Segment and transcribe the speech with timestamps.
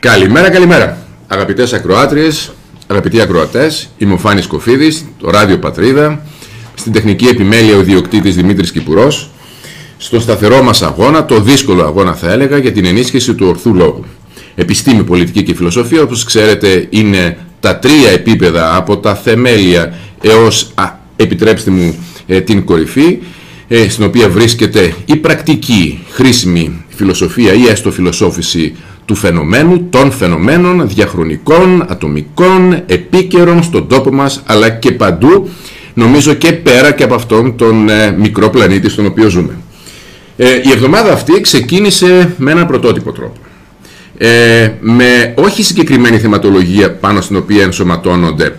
[0.00, 0.98] Καλημέρα, καλημέρα.
[1.26, 2.52] Αγαπητές ακροάτριες,
[2.86, 6.22] αγαπητοί ακροατές, είμαι ο Φάνης Κοφίδης, το ράδιο Πατρίδα,
[6.74, 9.30] στην τεχνική επιμέλεια ο ιδιοκτήτης Δημήτρης Κυπουρός,
[9.96, 14.04] στον σταθερό μας αγώνα, το δύσκολο αγώνα θα έλεγα, για την ενίσχυση του ορθού λόγου.
[14.54, 20.84] Επιστήμη, πολιτική και φιλοσοφία, όπως ξέρετε, είναι τα τρία επίπεδα από τα θεμέλια έως, α,
[21.16, 23.18] επιτρέψτε μου, ε, την κορυφή,
[23.68, 28.74] ε, στην οποία βρίσκεται η πρακτική χρήσιμη φιλοσοφία ή έστω φιλοσόφηση
[29.10, 35.48] του φαινομένου, των φαινομένων διαχρονικών, ατομικών, επίκαιρων στον τόπο μας αλλά και παντού,
[35.94, 39.56] νομίζω και πέρα και από αυτόν τον ε, μικρό πλανήτη στον οποίο ζούμε.
[40.36, 43.36] Ε, η εβδομάδα αυτή ξεκίνησε με έναν πρωτότυπο τρόπο.
[44.18, 48.56] Ε, με όχι συγκεκριμένη θεματολογία πάνω στην οποία ενσωματώνονται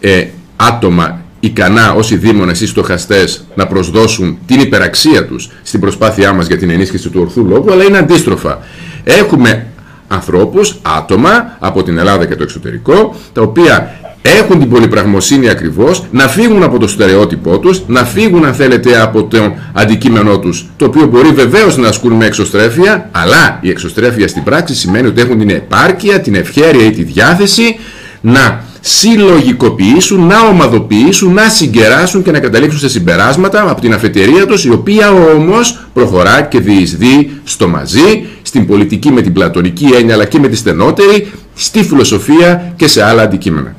[0.00, 0.24] ε,
[0.56, 6.58] άτομα ικανά όσοι δήμονες ή στοχαστές να προσδώσουν την υπεραξία τους στην προσπάθειά μας για
[6.58, 8.58] την ενίσχυση του ορθού λόγου, αλλά είναι αντίστροφα.
[9.04, 9.66] Έχουμε
[10.12, 16.28] ανθρώπους, άτομα από την Ελλάδα και το εξωτερικό, τα οποία έχουν την πολυπραγμοσύνη ακριβώς να
[16.28, 21.06] φύγουν από το στερεότυπό τους, να φύγουν αν θέλετε από το αντικείμενό τους, το οποίο
[21.06, 25.50] μπορεί βεβαίως να ασκούν με εξωστρέφεια, αλλά η εξωστρέφεια στην πράξη σημαίνει ότι έχουν την
[25.50, 27.76] επάρκεια, την ευχέρεια ή τη διάθεση
[28.20, 34.64] να συλλογικοποιήσουν, να ομαδοποιήσουν, να συγκεράσουν και να καταλήξουν σε συμπεράσματα από την αφετηρία τους,
[34.64, 40.24] η οποία όμως προχωρά και διεισδύει στο μαζί, στην πολιτική με την πλατωνική έννοια αλλά
[40.24, 43.74] και με τη στενότερη, στη φιλοσοφία και σε άλλα αντικείμενα.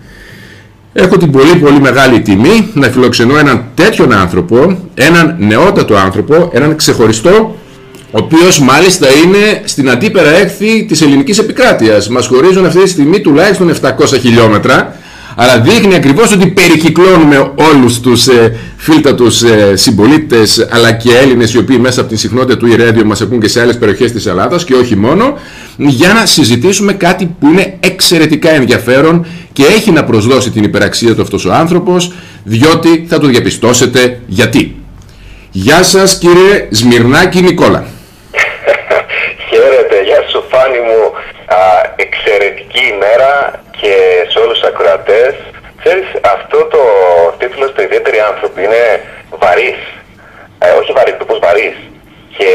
[0.93, 6.75] Έχω την πολύ πολύ μεγάλη τιμή να φιλοξενώ έναν τέτοιον άνθρωπο, έναν νεότατο άνθρωπο, έναν
[6.75, 7.55] ξεχωριστό,
[8.11, 12.09] ο οποίος μάλιστα είναι στην αντίπερα έκθη της ελληνικής επικράτειας.
[12.09, 14.95] Μας χωρίζουν αυτή τη στιγμή τουλάχιστον 700 χιλιόμετρα,
[15.41, 21.57] αλλά δείχνει ακριβώς ότι περικυκλώνουμε όλους τους ε, φίλτατους ε, συμπολίτες αλλά και Έλληνες οι
[21.57, 24.63] οποίοι μέσα από την συχνότητα του Ιρέδιου μας ακούν και σε άλλες περιοχές της Ελλάδας
[24.63, 25.37] και όχι μόνο
[25.77, 31.21] για να συζητήσουμε κάτι που είναι εξαιρετικά ενδιαφέρον και έχει να προσδώσει την υπεραξία του
[31.21, 34.75] αυτός ο άνθρωπος διότι θα το διαπιστώσετε γιατί.
[35.51, 37.85] Γεια σας κύριε Σμυρνάκη Νικόλα.
[39.49, 41.13] Χαίρετε, γεια σου Φάνη μου.
[41.45, 41.57] Α,
[41.95, 43.93] εξαιρετική ημέρα και
[44.31, 45.33] σε όλους τους ακροατές.
[45.81, 46.81] Ξέρεις, αυτό το
[47.39, 48.83] τίτλος στο ιδιαίτεροι άνθρωποι είναι
[49.41, 49.81] βαρύς.
[50.65, 51.77] Ε, όχι βαρύς, το βαρύς.
[52.37, 52.51] Και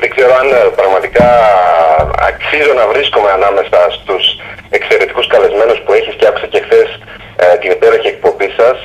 [0.00, 0.48] δεν ξέρω αν
[0.80, 1.28] πραγματικά
[2.30, 4.24] αξίζω να βρίσκομαι ανάμεσα στους
[4.76, 6.88] εξαιρετικούς καλεσμένους που έχεις και άκουσα και χθες
[7.36, 8.78] ε, την υπέροχη εκπομπή σας.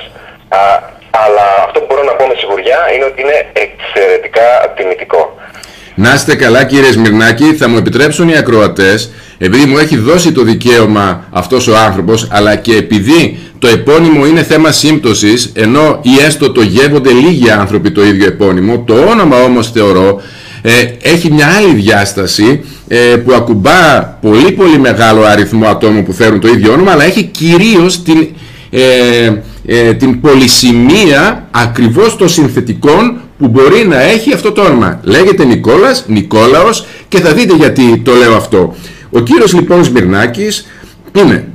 [1.24, 5.22] αλλά αυτό που μπορώ να πω με σιγουριά είναι ότι είναι εξαιρετικά τιμητικό.
[5.94, 9.10] Να είστε καλά κύριε Σμυρνάκη, θα μου επιτρέψουν οι ακροατές,
[9.42, 14.42] επειδή μου έχει δώσει το δικαίωμα αυτός ο άνθρωπος, αλλά και επειδή το επώνυμο είναι
[14.42, 19.70] θέμα σύμπτωσης, ενώ ή έστω το γεύονται λίγοι άνθρωποι το ίδιο επώνυμο, το όνομα όμως
[19.70, 20.20] θεωρώ
[20.62, 20.70] ε,
[21.02, 26.48] έχει μια άλλη διάσταση ε, που ακουμπά πολύ πολύ μεγάλο αριθμό ατόμων που φέρουν το
[26.48, 28.28] ίδιο όνομα, αλλά έχει κυρίως την,
[28.70, 29.32] ε,
[29.66, 35.00] ε την πολυσημεία ακριβώς των συνθετικών που μπορεί να έχει αυτό το όνομα.
[35.02, 38.74] Λέγεται Νικόλας, Νικόλαος και θα δείτε γιατί το λέω αυτό.
[39.10, 40.66] Ο κύριος λοιπόν Σμυρνάκης
[41.12, 41.48] είναι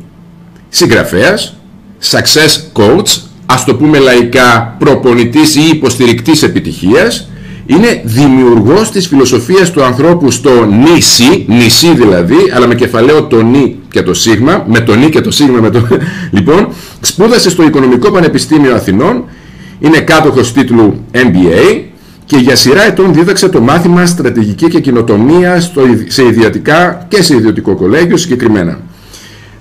[0.69, 1.55] συγγραφέας,
[2.03, 7.29] success coach, ας το πούμε λαϊκά προπονητής ή υποστηρικτής επιτυχίας,
[7.66, 13.75] είναι δημιουργός της φιλοσοφίας του ανθρώπου στο νησί, νησί δηλαδή, αλλά με κεφαλαίο το νι
[13.89, 15.87] και το σίγμα, με το νι και το σίγμα με το...
[16.37, 16.67] λοιπόν,
[17.01, 19.23] σπούδασε στο Οικονομικό Πανεπιστήμιο Αθηνών
[19.79, 21.81] είναι κάτοχος τίτλου MBA
[22.25, 25.62] και για σειρά ετών δίδαξε το μάθημα στρατηγική και κοινοτομία
[26.08, 28.80] σε ιδιωτικά και σε ιδιωτικό κολέγιο συγκεκριμένα.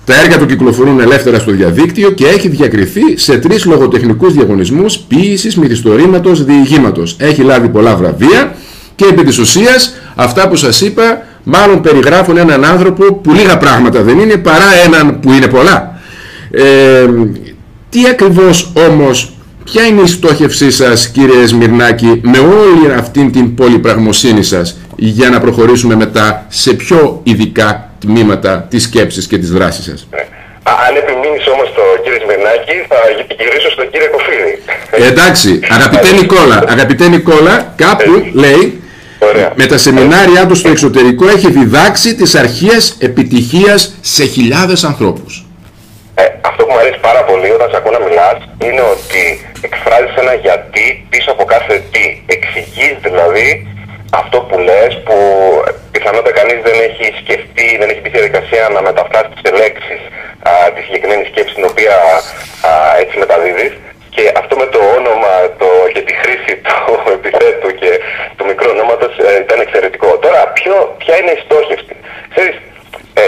[0.05, 5.57] Τα έργα του κυκλοφορούν ελεύθερα στο διαδίκτυο και έχει διακριθεί σε τρεις λογοτεχνικούς διαγωνισμούς ποίησης,
[5.57, 7.15] μυθιστορήματος, διηγήματος.
[7.19, 8.55] Έχει λάβει πολλά βραβεία
[8.95, 14.01] και επί της ουσίας αυτά που σας είπα μάλλον περιγράφουν έναν άνθρωπο που λίγα πράγματα
[14.01, 15.99] δεν είναι παρά έναν που είναι πολλά.
[16.51, 17.09] Ε,
[17.89, 19.34] τι ακριβώς όμως
[19.65, 25.39] Ποια είναι η στόχευσή σας κύριε Σμυρνάκη με όλη αυτή την πολυπραγμοσύνη σας για να
[25.39, 30.25] προχωρήσουμε μετά σε πιο ειδικά τμήματα της σκέψης και της δράσης σας; Ναι.
[30.87, 32.95] αν επιμείνεις όμως το κύριε Σμυρνάκη θα
[33.37, 34.59] γυρίσω στον κύριο Κοφίδη.
[34.91, 38.79] Ε, εντάξει, αγαπητέ Νικόλα, αγαπητέ Νικόλα, κάπου ε, λέει
[39.55, 45.45] με τα σεμινάρια του στο εξωτερικό έχει διδάξει τις αρχές επιτυχίας σε χιλιάδες ανθρώπους.
[46.15, 49.21] Ε, αυτό που μου αρέσει πάρα πολύ όταν σε ακούω να μιλάς είναι ότι
[49.67, 52.05] εκφράζεις ένα γιατί πίσω από κάθε τι.
[52.35, 53.47] Εξηγείς δηλαδή
[54.21, 55.15] αυτό που λες που
[55.91, 60.01] πιθανότατα κανείς δεν έχει σκεφτεί, δεν έχει μπει στη διαδικασία να μεταφράσει σε λέξεις
[60.49, 61.95] α, τη συγκεκριμένη σκέψη την οποία
[62.69, 62.71] α,
[63.01, 63.73] έτσι μεταδίδεις
[64.15, 67.91] και αυτό με το όνομα το, και τη χρήση του επιθέτου και
[68.35, 70.09] του μικρού ονόματος ε, ήταν εξαιρετικό.
[70.25, 71.93] Τώρα, ποιο, ποια είναι η στόχευση;
[72.33, 72.55] Ξέρεις,
[73.21, 73.25] ε,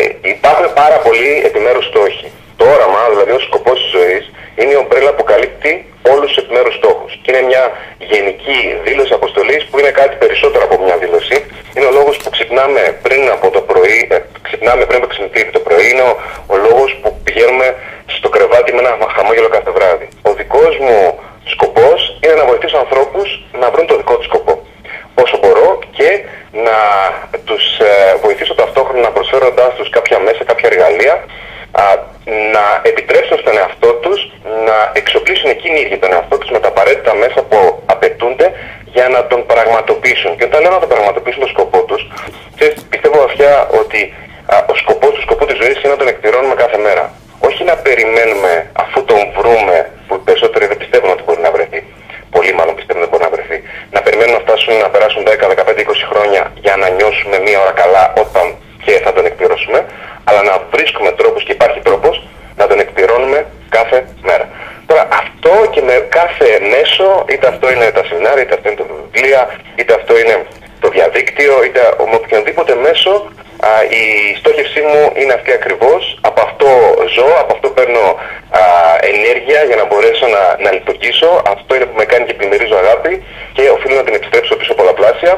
[1.07, 2.27] πολλοί επιμέρους στόχοι.
[2.59, 4.25] Το όραμα, δηλαδή ο σκοπός της ζωής,
[4.59, 5.71] είναι η ομπρέλα που καλύπτει
[6.13, 7.11] όλους τους επιμέρους στόχους.
[7.21, 7.63] Και είναι μια
[8.11, 11.37] γενική δήλωση αποστολής που είναι κάτι περισσότερο από μια δήλωση.
[11.75, 15.61] Είναι ο λόγος που ξυπνάμε πριν από το πρωί, ε, ξυπνάμε πριν από ξυπνητήρι το
[15.67, 16.13] πρωί, είναι ο,
[16.53, 17.67] ο λόγος που πηγαίνουμε
[18.17, 20.07] στο κρεβάτι με ένα χαμόγελο κάθε βράδυ.
[20.21, 21.19] Ο δικός μου
[21.53, 23.27] σκοπός είναι να βοηθήσω ανθρώπους
[23.61, 24.53] να βρουν το δικό τους σκοπό.
[25.23, 26.09] Όσο μπορώ και
[26.51, 26.77] να
[27.45, 31.25] τους ε, βοηθήσω ταυτόχρονα να προσφέροντάς τους κάποια μέσα, κάποια εργαλεία
[32.55, 34.19] να επιτρέψουν στον εαυτό τους
[34.67, 38.47] να εξοπλίσουν εκείνοι οι τον εαυτό τους με τα απαραίτητα μέσα που απαιτούνται
[38.85, 40.31] για να τον πραγματοποιήσουν.
[40.37, 42.01] Και όταν λέω να τον πραγματοποιήσουν το σκοπό τους,
[42.89, 44.13] πιστεύω βαθιά ότι
[44.71, 47.03] ο σκοπός του σκοπού της ζωής είναι να τον εκτηρώνουμε κάθε μέρα.
[47.39, 48.51] Όχι να περιμένουμε
[48.83, 49.77] αφού τον βρούμε,
[50.07, 51.79] που περισσότεροι δεν πιστεύουν ότι μπορεί να βρεθεί.
[52.35, 53.57] Πολλοί μάλλον πιστεύουν ότι μπορεί να βρεθεί.
[53.95, 57.73] Να περιμένουμε να φτάσουν να περάσουν 10, 15, 20 χρόνια για να νιώσουμε μία ώρα
[57.81, 58.45] καλά όταν
[58.87, 59.79] και θα τον εκπληρώσουμε
[60.27, 62.15] αλλά να βρίσκουμε τρόπους και υπάρχει τρόπος
[62.59, 64.45] να τον εκπληρώνουμε κάθε μέρα.
[64.85, 68.87] Τώρα αυτό και με κάθε μέσο, είτε αυτό είναι τα σεμινάρια, είτε αυτό είναι τα
[69.03, 69.41] βιβλία,
[69.75, 70.35] είτε αυτό είναι
[70.79, 73.13] το διαδίκτυο, είτε με οποιονδήποτε μέσο,
[73.67, 73.69] α,
[74.01, 74.03] η
[74.41, 76.01] στόχευσή μου είναι αυτή ακριβώς.
[76.21, 76.67] Από αυτό
[77.15, 78.05] ζω, από αυτό παίρνω
[78.61, 78.63] α,
[79.13, 81.29] ενέργεια για να μπορέσω να, να λειτουργήσω.
[81.53, 83.13] Αυτό είναι που με κάνει και επιμερίζω αγάπη
[83.55, 85.33] και οφείλω να την επιστρέψω πίσω πολλαπλάσια.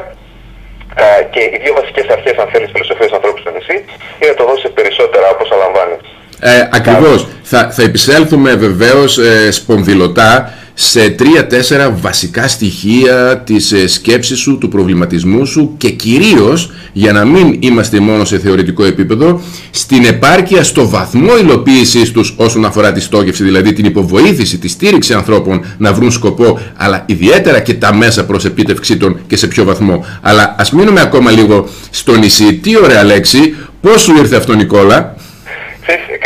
[1.02, 3.76] Ε, και οι δύο βασικές αρχές, αν θέλεις, φιλοσοφίας ανθρώπους στο νησί
[4.20, 6.00] είναι το δώσει περισσότερα όπως αλαμβάνεις.
[6.40, 7.26] Ε, ακριβώς.
[7.42, 14.68] Θα, θα επισέλθουμε βεβαίως ε, σπονδυλωτά σε τρία-τέσσερα βασικά στοιχεία της ε, σκέψης σου, του
[14.68, 20.88] προβληματισμού σου και κυρίως, για να μην είμαστε μόνο σε θεωρητικό επίπεδο, στην επάρκεια στο
[20.88, 26.10] βαθμό υλοποίησης τους όσον αφορά τη στόχευση, δηλαδή την υποβοήθηση, τη στήριξη ανθρώπων να βρουν
[26.10, 30.04] σκοπό, αλλά ιδιαίτερα και τα μέσα προς επίτευξή των και σε ποιο βαθμό.
[30.20, 32.54] Αλλά ας μείνουμε ακόμα λίγο στο νησί.
[32.54, 35.16] Τι ωραία λέξη, πώς σου ήρθε αυτό Νικόλα;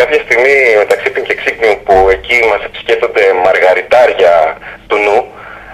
[0.01, 5.19] Κάποια στιγμή μεταξύ πιν και ξύπνιου που εκεί μας επισκέπτονται μαργαριτάρια του νου,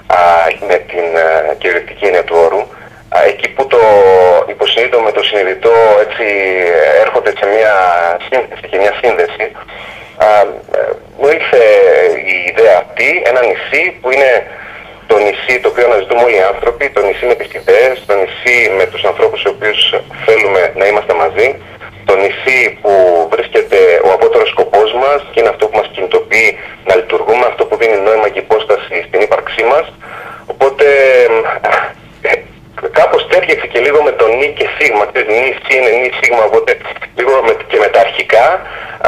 [0.06, 0.22] α,
[0.68, 2.62] με την α, κυριολεκτική έννοια του όρου,
[3.16, 3.82] α, εκεί που το
[4.48, 6.26] υποσυνείδητο με το συνειδητό έτσι
[7.04, 7.74] έρχονται σε μια
[8.28, 9.44] σύνδεση και μια σύνδεση,
[10.24, 10.26] α,
[11.18, 11.62] μου ήρθε
[12.32, 14.32] η ιδέα αυτή, ένα νησί που είναι
[15.10, 18.56] το νησί το οποίο αναζητούμε όλοι οι άνθρωποι, το νησί με τις ιδέες, το νησί
[18.78, 19.80] με τους ανθρώπους οι οποίους
[20.24, 21.46] θέλουμε να είμαστε μαζί,
[22.10, 22.92] το νησί που
[23.32, 26.48] βρίσκεται ο απότερος σκοπός μας και είναι αυτό που μας κινητοποιεί
[26.88, 29.86] να λειτουργούμε, αυτό που δίνει νόημα και υπόσταση στην ύπαρξή μας.
[30.52, 30.86] Οπότε
[32.28, 32.32] ε,
[32.98, 35.04] κάπως τέριαξε και λίγο με το νη και σίγμα.
[35.40, 36.70] Νη σι είναι νη σίγμα, οπότε
[37.18, 38.46] λίγο με, και με τα αρχικά,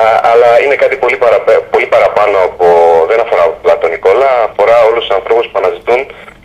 [0.01, 1.39] α, αλλά είναι κάτι πολύ, παρα,
[1.73, 2.67] πολύ παραπάνω από,
[3.11, 6.01] δεν αφορά απλά τον Νικόλα, αφορά όλους τους ανθρώπους που αναζητούν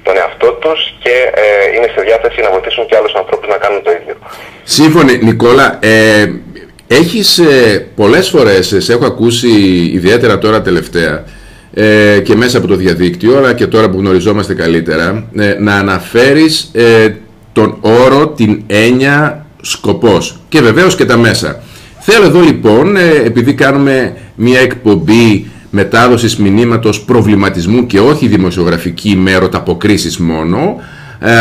[0.08, 1.46] τον εαυτό τους και ε,
[1.76, 4.16] είναι σε διάθεση να βοηθήσουν και άλλους ανθρώπους να κάνουν το ίδιο.
[4.78, 6.26] Σύμφωνοι, Νικόλα, ε,
[6.88, 9.50] Έχεις ε, πολλές φορές, σε έχω ακούσει
[9.94, 11.24] ιδιαίτερα τώρα τελευταία
[11.74, 16.70] ε, και μέσα από το διαδίκτυο αλλά και τώρα που γνωριζόμαστε καλύτερα ε, να αναφέρεις
[16.74, 17.16] ε,
[17.54, 21.62] τον όρο, την έννοια σκοπός και βεβαίως και τα μέσα.
[22.00, 30.18] Θέλω εδώ λοιπόν, επειδή κάνουμε μια εκπομπή μετάδοσης μηνύματος προβληματισμού και όχι δημοσιογραφική με ερωταποκρίσεις
[30.18, 30.76] μόνο,
[31.20, 31.32] ε,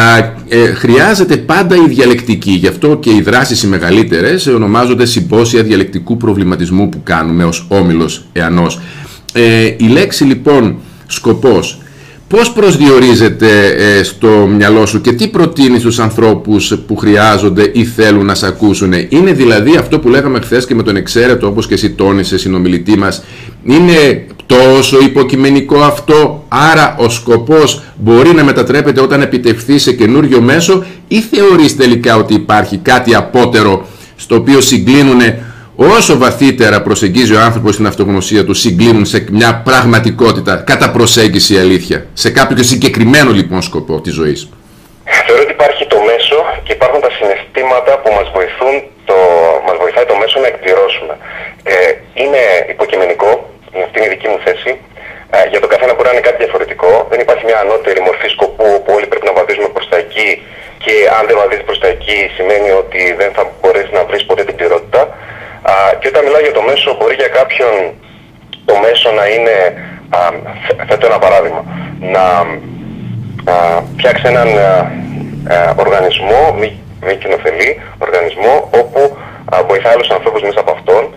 [0.48, 2.50] ε, χρειάζεται πάντα η διαλεκτική.
[2.50, 8.24] Γι' αυτό και οι δράσεις οι μεγαλύτερες ονομάζονται συμπόσια διαλεκτικού προβληματισμού που κάνουμε ως όμιλος
[8.32, 8.80] εανός.
[9.32, 11.80] Ε, η λέξη λοιπόν σκοπός
[12.28, 18.24] Πώς προσδιορίζεται ε, στο μυαλό σου και τι προτείνεις στους ανθρώπους που χρειάζονται ή θέλουν
[18.26, 21.74] να σε ακούσουν; Είναι δηλαδή αυτό που λέγαμε χθες και με τον εξαίρετο όπως και
[21.74, 23.24] εσύ τόνισες συνομιλητή μας.
[23.64, 30.84] Είναι τόσο υποκειμενικό αυτό, άρα ο σκοπός μπορεί να μετατρέπεται όταν επιτευχθεί σε καινούριο μέσο
[31.08, 35.20] ή θεωρείς τελικά ότι υπάρχει κάτι απότερο στο οποίο συγκλίνουν
[35.76, 42.06] όσο βαθύτερα προσεγγίζει ο άνθρωπος στην αυτογνωσία του συγκλίνουν σε μια πραγματικότητα κατά προσέγγιση αλήθεια.
[42.12, 44.48] Σε κάποιο συγκεκριμένο λοιπόν σκοπό της ζωής.
[45.26, 48.74] Θεωρώ ότι υπάρχει το μέσο και υπάρχουν τα συναισθήματα που μας βοηθούν,
[49.08, 49.16] το,
[49.66, 51.14] μας βοηθάει το μέσο να εκπληρώσουμε.
[51.62, 51.74] Ε,
[52.22, 52.42] είναι
[52.74, 53.30] υποκειμενικό,
[53.86, 54.70] αυτή είναι η δική μου θέση.
[55.36, 56.90] Ε, για τον καθένα μπορεί να είναι κάτι διαφορετικό.
[57.10, 60.28] Δεν υπάρχει μια ανώτερη μορφή σκοπού που όλοι πρέπει να βαδίζουμε προς τα εκεί
[60.84, 64.42] και αν δεν βαδίζεις προς τα εκεί σημαίνει ότι δεν θα μπορέσεις να βρεις ποτέ
[64.48, 65.00] την πληρότητα.
[65.98, 67.72] Και όταν μιλάω για το μέσο, μπορεί για κάποιον
[68.64, 69.56] το μέσο να είναι,
[70.88, 71.64] θέτω ένα παράδειγμα,
[72.00, 72.24] να
[73.98, 74.48] φτιάξει έναν
[75.76, 76.68] οργανισμό, μη,
[77.06, 79.16] μη κοινοφελή οργανισμό, όπου
[79.66, 81.14] βοηθάει άλλους ανθρώπους μέσα από αυτόν.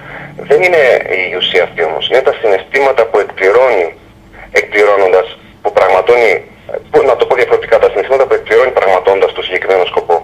[0.49, 0.83] Δεν είναι
[1.31, 3.87] η ουσία αυτή όμως, είναι τα συναισθήματα που εκπληρώνει,
[4.51, 6.43] εκπληρώνοντας, που πραγματώνει,
[7.09, 10.15] να το πω διαφορετικά, τα συναισθήματα που εκπληρώνει πραγματώντας το συγκεκριμένο σκοπό.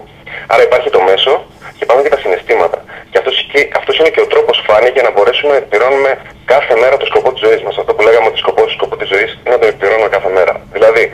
[0.46, 1.32] Άρα υπάρχει το μέσο
[1.76, 2.78] και υπάρχουν και τα συναισθήματα.
[3.10, 3.34] Και αυτός,
[3.80, 6.10] αυτός είναι και ο τρόπος φάνη για να μπορέσουμε να εκπληρώνουμε
[6.52, 7.74] κάθε μέρα το σκοπό της ζωής μας.
[7.80, 10.54] Αυτό που λέγαμε ότι σκοπό, σκοπό της ζωής είναι να το εκπληρώνουμε κάθε μέρα.
[10.76, 11.04] Δηλαδή,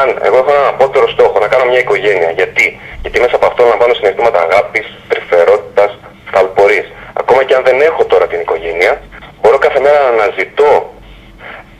[0.00, 2.64] αν εγώ έχω έναν απότερο στόχο να κάνω μια οικογένεια, γιατί,
[3.02, 5.90] γιατί μέσα από αυτό λαμβάνω συναισθήματα αγάπης, τρυφερότητας,
[6.32, 6.86] θαλπορής.
[7.20, 8.92] Ακόμα και αν δεν έχω τώρα την οικογένεια,
[9.40, 10.70] μπορώ κάθε μέρα να αναζητώ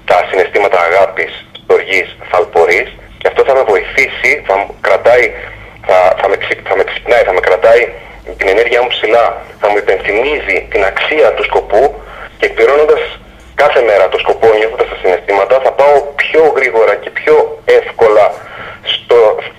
[0.04, 2.88] τα συναισθήματα αγάπης, στοργής, θαλπορής
[3.19, 5.25] και αυτό θα με βοηθήσει, θα κρατάει,
[5.87, 6.37] θα, θα, με,
[6.69, 7.83] θα με ξυπνάει, θα με κρατάει
[8.38, 9.26] την ενέργεια μου ψηλά,
[9.61, 11.83] θα μου υπενθυμίζει την αξία του σκοπού
[12.38, 13.02] και εκπληρώνοντας
[13.62, 17.35] κάθε μέρα το σκοπό, νιώθοντας τα συναισθήματα, θα πάω πιο γρήγορα και πιο
[17.81, 18.25] εύκολα
[18.93, 19.16] στο,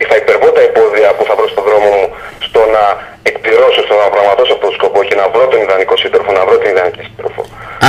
[0.09, 2.07] θα υπερβώ τα εμπόδια που θα βρω στον δρόμο μου
[2.47, 2.83] στο να
[3.29, 6.57] εκπληρώσω, στο να πραγματώσω αυτό το σκοπό και να βρω τον ιδανικό σύντροφο, να βρω
[6.61, 7.41] την ιδανική σύντροφο.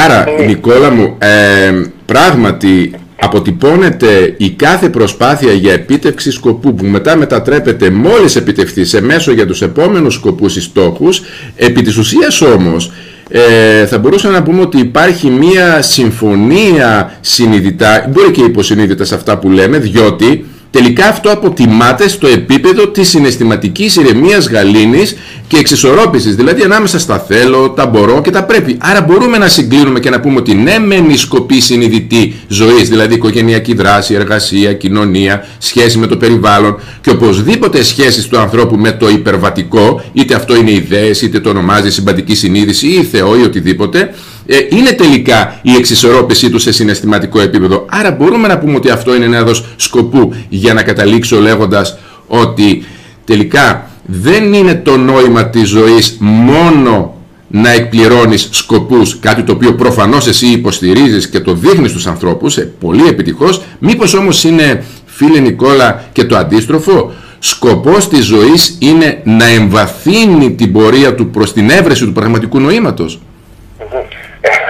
[0.05, 0.45] Άρα, ναι.
[0.51, 1.71] Νικόλα μου, ε,
[2.13, 2.75] πράγματι
[3.21, 9.47] αποτυπώνεται η κάθε προσπάθεια για επίτευξη σκοπού που μετά μετατρέπεται μόλις επιτευχθεί σε μέσο για
[9.47, 11.23] τους επόμενους σκοπούς ή στόχους,
[11.57, 12.93] επί της ουσίας όμως
[13.29, 19.39] ε, θα μπορούσαμε να πούμε ότι υπάρχει μία συμφωνία συνειδητά, μπορεί και υποσυνείδητα σε αυτά
[19.39, 25.17] που λέμε, διότι τελικά αυτό αποτιμάται στο επίπεδο της συναισθηματικής ηρεμίας γαλήνης
[25.49, 28.77] και εξισορρόπησης, δηλαδή ανάμεσα στα θέλω, τα μπορώ και τα πρέπει.
[28.81, 33.15] Άρα μπορούμε να συγκλίνουμε και να πούμε ότι ναι μεν η σκοπή συνειδητή ζωής, δηλαδή
[33.15, 39.09] οικογενειακή δράση, εργασία, κοινωνία, σχέση με το περιβάλλον και οπωσδήποτε σχέσεις του ανθρώπου με το
[39.09, 44.15] υπερβατικό, είτε αυτό είναι ιδέες, είτε το ονομάζεις συμπαντική συνείδηση ή Θεό ή οτιδήποτε,
[44.47, 47.85] ε, είναι τελικά η εξισορρόπησή τους σε συναισθηματικό επίπεδο.
[47.89, 52.85] Άρα μπορούμε να πούμε ότι αυτό είναι ένα έδος σκοπού για να καταλήξω λέγοντας ότι
[53.25, 57.15] τελικά δεν είναι το νόημα της ζωής μόνο
[57.49, 62.73] να εκπληρώνεις σκοπούς, κάτι το οποίο προφανώς εσύ υποστηρίζεις και το δείχνεις στους ανθρώπους, ε,
[62.81, 69.47] πολύ επιτυχώς, μήπως όμως είναι φίλε Νικόλα και το αντίστροφο, σκοπός της ζωής είναι να
[69.47, 73.21] εμβαθύνει την πορεία του προς την έβρεση του πραγματικού νοήματος.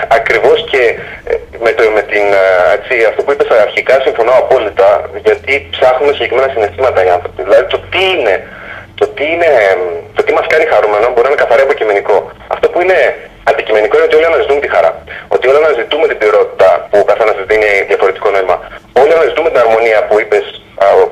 [0.09, 0.83] Ε, ακριβώς και
[1.25, 1.35] ε,
[1.65, 2.25] με, το, με την,
[2.77, 7.43] έτσι, αυτό που είπες αρχικά συμφωνώ απόλυτα γιατί ψάχνουμε συγκεκριμένα συναισθήματα οι άνθρωποι.
[7.43, 8.35] Δηλαδή το τι είναι
[9.01, 9.51] το τι, είναι,
[10.17, 12.17] το τι μας κάνει χαρούμενο μπορεί να είναι καθαρά υποκειμενικό.
[12.55, 12.99] Αυτό που είναι
[13.51, 14.91] αντικειμενικό είναι ότι όλοι αναζητούμε τη χαρά.
[15.35, 18.57] Ότι όλοι αναζητούμε την πληρότητα που ο καθένας δίνει διαφορετικό νόημα.
[19.01, 20.45] Όλοι αναζητούμε την αρμονία που είπες,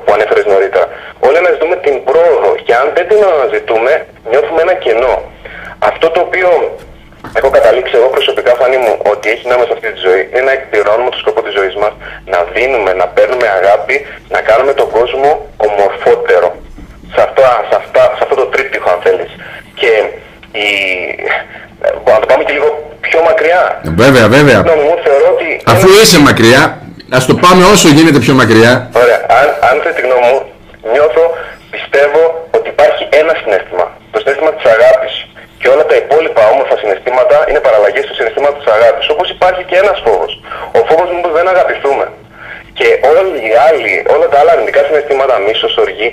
[0.03, 0.87] που ανέφερες νωρίτερα.
[1.27, 3.93] Όλοι αναζητούμε την πρόοδο και αν δεν την αναζητούμε,
[4.31, 5.15] νιώθουμε ένα κενό.
[5.91, 6.49] Αυτό το οποίο
[7.39, 10.53] έχω καταλήξει εγώ προσωπικά, φανή μου, ότι έχει νόημα σε αυτή τη ζωή είναι να
[10.59, 11.93] εκπληρώνουμε το σκοπό της ζωής μας,
[12.33, 13.97] να δίνουμε, να παίρνουμε αγάπη,
[14.35, 15.31] να κάνουμε τον κόσμο
[15.67, 16.49] ομορφότερο
[17.15, 19.31] σε, αυτά, σε, αυτά, σε αυτό το τρίπτυχο αν θέλεις.
[19.81, 19.91] Και
[20.65, 20.67] η...
[22.11, 23.63] να το πάμε και λίγο πιο μακριά.
[24.03, 24.59] Βέβαια, βέβαια.
[24.87, 26.63] Μου, θεωρώ ότι Αφού είσαι μακριά,
[27.17, 28.73] ας το πάμε όσο γίνεται πιο μακριά.
[29.03, 29.19] Ωραία.
[29.39, 30.41] Αν, αν θέλετε τη γνώμη μου,
[30.93, 31.25] νιώθω,
[31.75, 32.23] πιστεύω
[32.57, 33.87] ότι υπάρχει ένα συνέστημα.
[34.13, 35.15] Το συνέστημα της αγάπης.
[35.65, 39.09] Και όλα τα υπόλοιπα όμορφα συναισθήματα είναι παραλλαγές του συναισθήματος της αγάπης.
[39.09, 40.33] Όπως υπάρχει και ένας φόβος.
[40.79, 42.07] Ο φόβος μου δεν αγαπηθούμε.
[42.79, 42.89] Και
[43.19, 46.09] όλοι οι άλλοι, όλα τα άλλα αρνητικά συναισθήματα, μίσος, οργή,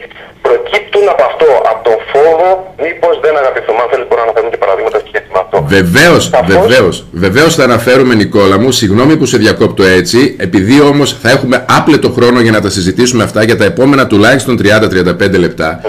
[0.45, 2.49] προκύπτουν από αυτό, από τον φόβο
[2.83, 3.79] μήπως δεν αγαπηθούμε.
[3.83, 5.55] Αν θέλεις, μπορούμε να αναφέρουμε και παραδείγματα σχέση με αυτό.
[5.77, 6.95] Βεβαίως, βεβαίως.
[7.25, 8.71] Βεβαίως θα αναφέρουμε, Νικόλα μου.
[8.79, 10.19] Συγγνώμη που σε διακόπτω έτσι.
[10.47, 14.53] Επειδή όμως θα έχουμε άπλετο χρόνο για να τα συζητήσουμε αυτά για τα επόμενα τουλάχιστον
[14.57, 15.81] 30-35 λεπτά.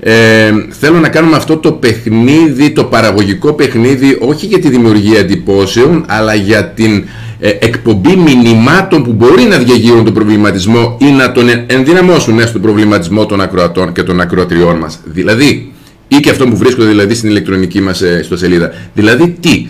[0.00, 6.04] Ε, θέλω να κάνουμε αυτό το παιχνίδι, το παραγωγικό παιχνίδι, όχι για τη δημιουργία εντυπώσεων,
[6.08, 11.48] αλλά για την ε, εκπομπή μηνυμάτων που μπορεί να διαγείρουν τον προβληματισμό ή να τον
[11.66, 15.00] ενδυναμώσουν έστω τον προβληματισμό των ακροατών και των ακροατριών μας.
[15.04, 15.72] Δηλαδή,
[16.08, 18.72] ή και αυτό που βρίσκονται δηλαδή στην ηλεκτρονική μας ε, σελίδα.
[18.94, 19.66] Δηλαδή τι;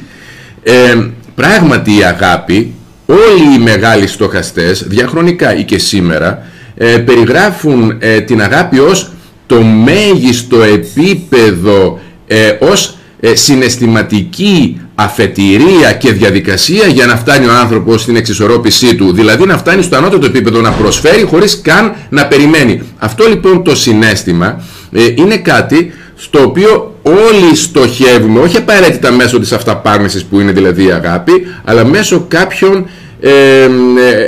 [0.63, 0.97] Ε,
[1.35, 2.75] πράγματι η αγάπη,
[3.07, 9.13] όλοι οι μεγάλοι στοχαστές, διαχρονικά ή και σήμερα, ε, περιγράφουν ε, την αγάπη ως
[9.47, 18.03] το μέγιστο επίπεδο, ε, ως ε, συναισθηματική αφετηρία και διαδικασία για να φτάνει ο άνθρωπος
[18.03, 19.13] στην εξισορρόπησή του.
[19.13, 22.83] Δηλαδή να φτάνει στο ανώτατο επίπεδο να προσφέρει χωρίς καν να περιμένει.
[22.99, 24.63] Αυτό λοιπόν το συνέστημα
[24.93, 30.87] ε, είναι κάτι στο οποίο όλοι στοχεύουμε, όχι απαραίτητα μέσω της αυταπάρνησης που είναι δηλαδή
[30.87, 31.33] η αγάπη,
[31.65, 32.87] αλλά μέσω κάποιων
[33.21, 33.69] ε,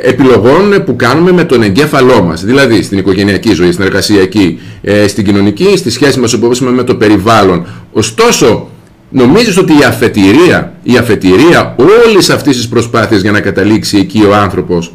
[0.03, 2.45] επιλογών που κάνουμε με τον εγκέφαλό μας.
[2.45, 6.95] Δηλαδή στην οικογενειακή ζωή, στην εργασιακή, ε, στην κοινωνική, στη σχέση μας όπως με το
[6.95, 7.67] περιβάλλον.
[7.93, 8.69] Ωστόσο,
[9.13, 11.75] Νομίζεις ότι η αφετηρία, η αφετηρία
[12.07, 14.93] όλης αυτής της προσπάθειας για να καταλήξει εκεί ο άνθρωπος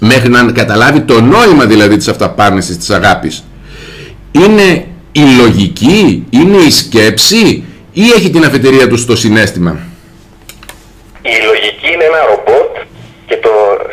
[0.00, 3.44] μέχρι να καταλάβει το νόημα δηλαδή της αυταπάρνησης της αγάπης
[4.32, 9.78] είναι η λογική, είναι η σκέψη ή έχει την αφετηρία του στο συνέστημα;
[11.22, 12.72] Η λογική είναι ένα ρομπότ
[13.26, 13.52] και το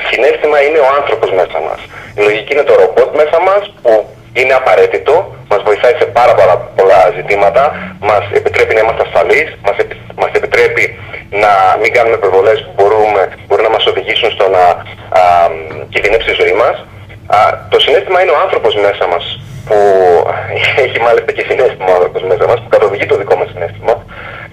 [0.10, 1.80] συνέστημα είναι ο άνθρωπος μέσα μας.
[2.18, 3.90] Η λογική είναι το ρομπότ μέσα μας που
[4.40, 5.14] είναι απαραίτητο,
[5.52, 7.64] μας βοηθάει σε πάρα, πάρα πολλά ζητήματα,
[8.10, 9.76] μας επιτρέπει να είμαστε ασφαλείς, μας,
[10.22, 10.84] μας επιτρέπει
[11.44, 11.52] να
[11.82, 14.64] μην κάνουμε υπερβολές που μπορούμε, μπορούν να μας οδηγήσουν στο να
[15.20, 15.24] α,
[15.92, 16.76] κινδυνεύσει η ζωή μας.
[17.36, 17.38] Α,
[17.72, 19.24] το συνέστημα είναι ο άνθρωπος μέσα μας
[19.68, 19.78] που
[20.86, 23.94] έχει μάλιστα και συνέστημα ο άνθρωπος μέσα μας, που καθοδηγεί το δικό μας συνέστημα,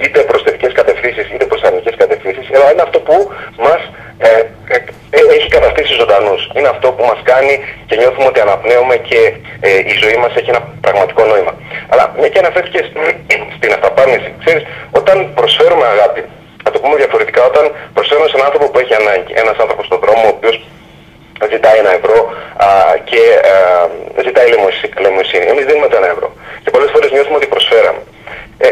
[0.03, 3.17] είτε προς θετικές κατευθύνσεις είτε προς αρνητικές κατευθύνσεις, αλλά είναι αυτό που
[3.67, 3.83] μας
[4.19, 4.79] ε, ε, ε,
[5.37, 6.43] έχει καταστήσει ζωντανούς.
[6.57, 7.55] Είναι αυτό που μας κάνει
[7.87, 9.21] και νιώθουμε ότι αναπνέουμε και
[9.61, 11.53] ε, η ζωή μας έχει ένα πραγματικό νόημα.
[11.93, 12.87] Αλλά μια και αναφέρθηκες
[13.57, 16.23] στην αυταπάρνηση, ξέρεις, όταν προσφέρουμε αγάπη,
[16.65, 17.65] θα το πούμε διαφορετικά, όταν
[17.97, 20.57] προσφέρουμε σε έναν άνθρωπο που έχει ανάγκη, ένας άνθρωπος στον δρόμο ο οποίος
[21.53, 22.19] ζητάει ένα ευρώ
[22.67, 22.69] α,
[23.11, 23.57] και α,
[24.27, 24.49] ζητάει
[25.05, 25.47] λαιμοσύνη.
[25.53, 26.29] Εμείς δίνουμε το ένα ευρώ.
[26.63, 28.03] Και πολλές φορές νιώθουμε ότι προσφέραμε.
[28.59, 28.69] Ε,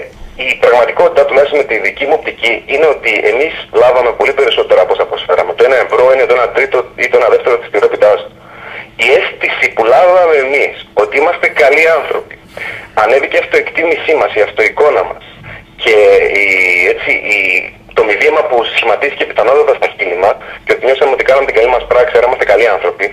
[0.47, 4.93] η πραγματικότητα, τουλάχιστον με τη δική μου οπτική, είναι ότι εμείς λάβαμε πολύ περισσότερα από
[4.95, 5.53] όσα προσφέραμε.
[5.59, 8.33] Το ένα ευρώ είναι το ένα τρίτο ή το ένα δεύτερο της πληρότητάς του.
[9.05, 12.35] Η αίσθηση που λάβαμε εμείς ότι είμαστε καλοί άνθρωποι,
[13.03, 15.25] ανέβηκε η αυτοεκτίμησή μας, η αυτοεικόνα μας
[15.83, 15.97] και
[16.45, 16.47] η,
[16.93, 17.39] έτσι, η
[18.01, 20.31] το μηδίαμα που σχηματίστηκε πιθανότατα στα κίνημα
[20.65, 23.07] και ότι νιώσαμε ότι κάναμε την καλή μας πράξη, άρα είμαστε καλοί άνθρωποι,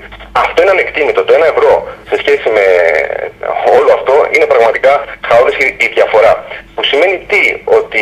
[0.44, 1.20] αυτό είναι ανεκτήμητο.
[1.28, 1.72] Το ένα ευρώ
[2.10, 2.66] σε σχέση με
[3.78, 4.94] όλο αυτό είναι πραγματικά
[5.28, 6.34] χαόδη η διαφορά.
[6.76, 7.44] Που σημαίνει τι,
[7.80, 8.02] ότι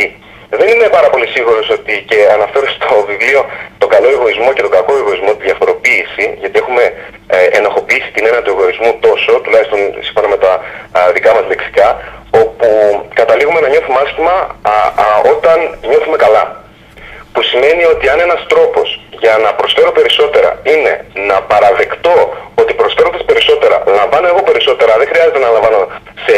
[0.60, 3.41] δεν είμαι πάρα πολύ σίγουρος ότι και αναφέρω στο βιβλίο
[3.77, 6.84] το καλό εγωισμό και το κακό εγωισμό, τη διαφοροποίηση, γιατί έχουμε
[7.27, 10.51] ε, ενοχοποιήσει την έννοια του εγωισμού τόσο, τουλάχιστον σύμφωνα με τα
[11.15, 11.88] δικά μας λεξικά,
[12.41, 12.67] όπου
[13.13, 14.35] καταλήγουμε να νιώθουμε άσχημα
[15.33, 15.57] όταν
[15.89, 16.43] νιώθουμε καλά.
[17.33, 18.87] Που σημαίνει ότι αν ένας τρόπος
[19.23, 20.93] για να προσφέρω περισσότερα είναι
[21.29, 22.17] να παραδεκτώ
[22.61, 25.79] ότι προσφέροντας περισσότερα λαμβάνω εγώ περισσότερα, δεν χρειάζεται να λαμβάνω
[26.25, 26.35] σε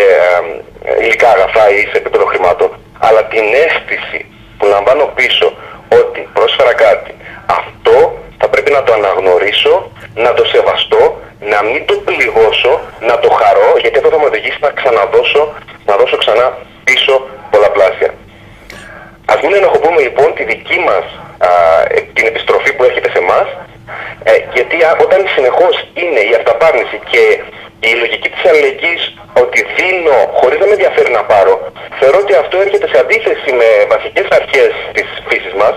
[0.84, 4.20] ε, υλικά αγαθά ή σε επίπεδο χρημάτων, αλλά την αίσθηση
[4.58, 5.48] που λαμβάνω πίσω
[6.02, 7.14] ότι πρόσφερα κάτι,
[7.46, 7.96] αυτό
[8.40, 11.02] θα πρέπει να το αναγνωρίσω, να το σεβαστώ,
[11.40, 12.74] να μην το πληγώσω,
[13.10, 15.54] να το χαρώ, γιατί αυτό θα με οδηγήσει να ξαναδώσω,
[15.86, 17.14] να δώσω ξανά πίσω
[17.52, 18.12] πολλαπλάσια.
[19.26, 21.06] Ας μην ενοχοποιούμε λοιπόν τη δική μας
[21.38, 21.50] α,
[21.96, 23.42] ε, την επιστροφή που έρχεται σε εμά,
[24.24, 27.24] ε, γιατί όταν συνεχώς είναι η αυταπάρνηση και
[27.90, 29.04] η λογική της αλληλεγγύης
[29.44, 31.54] ότι δίνω χωρίς να με ενδιαφέρει να πάρω,
[32.00, 35.76] θεωρώ ότι αυτό έρχεται σε αντίθεση με βασικές αρχές της φύσης μας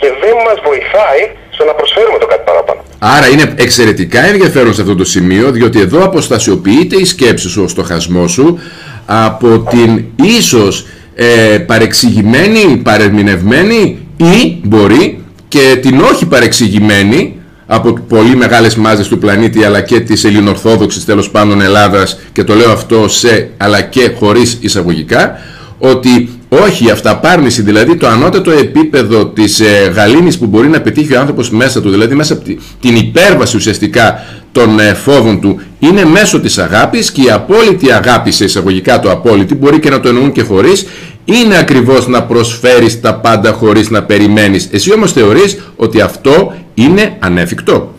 [0.00, 1.22] και δεν μας βοηθάει
[1.54, 2.82] στο να προσφέρουμε το κάτι παραπάνω.
[3.04, 7.68] Άρα είναι εξαιρετικά ενδιαφέρον σε αυτό το σημείο, διότι εδώ αποστασιοποιείται η σκέψη σου, ο
[7.68, 8.58] στοχασμός σου,
[9.06, 17.36] από την ίσως ε, παρεξηγημένη, παρερμηνευμένη ή μπορεί και την όχι παρεξηγημένη
[17.66, 22.54] από πολύ μεγάλες μάζες του πλανήτη αλλά και της ελληνορθόδοξης τέλος πάντων Ελλάδας και το
[22.54, 25.38] λέω αυτό σε αλλά και χωρίς εισαγωγικά
[25.78, 26.28] ότι
[26.62, 31.20] όχι η αυταπάρνηση δηλαδή το ανώτατο επίπεδο της ε, γαλήνης που μπορεί να πετύχει ο
[31.20, 32.42] άνθρωπος μέσα του δηλαδή μέσα από
[32.80, 38.30] την υπέρβαση ουσιαστικά των ε, φόβων του είναι μέσω της αγάπης και η απόλυτη αγάπη
[38.30, 40.86] σε εισαγωγικά το απόλυτη μπορεί και να το εννοούν και χωρίς
[41.24, 44.68] είναι ακριβώς να προσφέρεις τα πάντα χωρίς να περιμένεις.
[44.72, 47.94] Εσύ όμως θεωρείς ότι αυτό είναι ανέφικτο;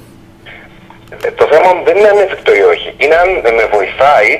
[1.26, 2.94] Ε, το θέμα δεν είναι ανέφικτο ή όχι.
[2.98, 4.32] Είναι αν με βοηθάει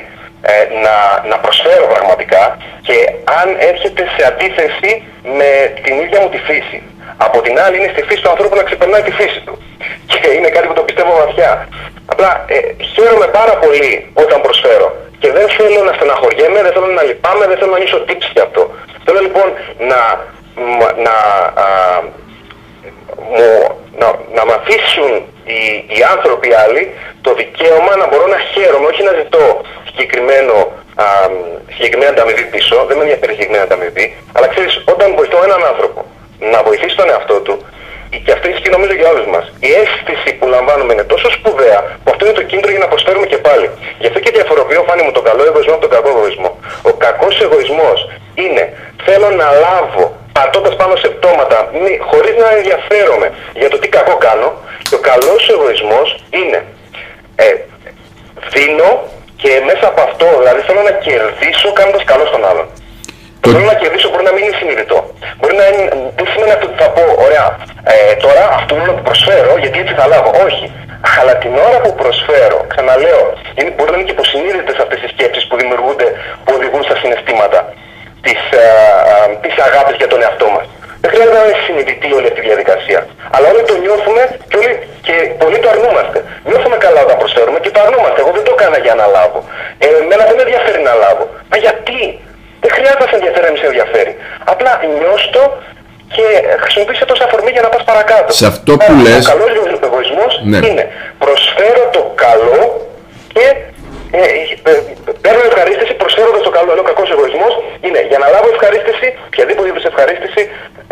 [0.52, 0.54] ε,
[0.86, 0.96] να,
[1.30, 2.44] να προσφέρω πραγματικά
[2.88, 2.98] και
[3.42, 4.92] αν έρχεται σε αντίθεση
[5.40, 5.52] με
[5.84, 6.80] την ίδια μου τη φύση.
[7.18, 9.54] Από την άλλη είναι στη φύση του ανθρώπου να ξεπερνάει τη φύση του.
[10.12, 11.68] Και είναι κάτι που το πιστεύω βαθιά.
[12.06, 12.58] Απλά ε,
[12.94, 14.88] χαίρομαι πάρα πολύ όταν προσφέρω.
[15.20, 18.46] Και δεν θέλω να στεναχωριέμαι, δεν θέλω να λυπάμαι, δεν θέλω να νιώσω τύψη γι'
[18.48, 18.72] αυτό.
[19.06, 19.48] Θέλω λοιπόν
[19.90, 20.02] να,
[21.06, 21.16] να,
[21.64, 21.68] α,
[23.36, 23.48] μου,
[24.02, 25.12] να, να με αφήσουν
[25.44, 25.60] οι,
[25.96, 26.84] οι άνθρωποι άλλοι
[27.22, 30.56] το δικαίωμα να μπορώ να χαίρομαι, όχι να ζητώ συγκεκριμένο,
[30.96, 31.06] α,
[31.76, 36.06] συγκεκριμένη ανταμοιβή πίσω, δεν με ενδιαφέρει συγκεκριμένη ανταμοιβή, αλλά ξέρεις, όταν βοηθώ έναν άνθρωπο
[36.40, 37.56] να βοηθήσει τον εαυτό του,
[38.26, 39.46] και αυτό ισχύει νομίζω για όλους μας.
[39.60, 43.26] Η αίσθηση που λαμβάνουμε είναι τόσο σπουδαία που αυτό είναι το κίνητρο για να προσφέρουμε
[43.26, 43.70] και πάλι.
[44.00, 46.60] Γι' αυτό και διαφοροποιώ, φάνη μου, τον καλό εγωισμό από τον κακό εγωισμό.
[46.82, 48.00] Ο κακός εγωισμός
[48.36, 48.64] είναι
[49.06, 50.06] θέλω να λάβω
[50.38, 51.58] πατώντας πάνω σε πτώματα
[52.10, 53.28] χωρίς να ενδιαφέρομαι
[53.62, 54.50] για το τι κακό κάνω.
[54.88, 56.08] Και ο καλός εγωισμός
[56.40, 56.60] είναι
[57.36, 57.46] ε,
[58.54, 58.90] δίνω
[59.42, 62.68] και μέσα από αυτό, δηλαδή θέλω να κερδίσω κάνοντας καλό στον άλλον.
[63.42, 64.98] Το θέλω να κερδίσω μπορεί να μην είναι συνειδητό.
[65.40, 65.86] Μπορεί να είναι,
[66.18, 67.46] δεν σημαίνει αυτό ότι θα πω, ωραία,
[67.94, 70.30] ε, τώρα αυτό είναι που προσφέρω γιατί έτσι θα λάβω.
[70.48, 70.66] Όχι.
[71.20, 73.24] Αλλά την ώρα που προσφέρω, ξαναλέω,
[73.58, 76.08] είναι, μπορεί να είναι και υποσυνείδητες αυτές οι σκέψεις που δημιουργούνται,
[76.44, 77.60] που οδηγούν στα συναισθήματα
[78.26, 78.66] της, ε,
[79.12, 80.66] ε, της αγάπης για τον εαυτό μας.
[81.02, 83.00] Δεν χρειάζεται να είναι συνειδητή όλη αυτή η διαδικασία.
[83.34, 84.74] Αλλά όλοι το νιώθουμε και, όλοι,
[85.06, 86.18] και πολλοί το αρνούμαστε.
[86.50, 88.18] Νιώθουμε καλά όταν προσφέρουμε και το αρνούμαστε.
[88.24, 89.40] Εγώ δεν το έκανα για να λάβω.
[89.84, 91.24] Ε, εμένα δεν με ενδιαφέρει να λάβω.
[91.52, 92.00] Μα γιατί,
[92.64, 94.14] δεν χρειάζεται να σε ενδιαφέρει να σε ενδιαφέρει.
[94.54, 95.42] Απλά νιώστο
[96.16, 96.26] και
[96.64, 98.30] χρησιμοποιήσε τόσα αφορμή για να πας παρακάτω.
[98.42, 99.26] Σε αυτό που λες...
[99.26, 99.52] Ο καλός
[99.88, 100.60] εγωισμός ναι.
[100.68, 100.86] είναι
[101.24, 102.62] προσφέρω το καλό
[103.34, 103.46] και
[104.20, 104.22] ε,
[104.70, 104.74] ε,
[105.24, 106.70] παίρνω ευχαρίστηση προσφέροντας το καλό.
[106.74, 107.54] Ενώ ο κακός εγωισμός
[107.86, 110.42] είναι για να λάβω ευχαρίστηση, οποιαδήποτε είδους ευχαρίστηση,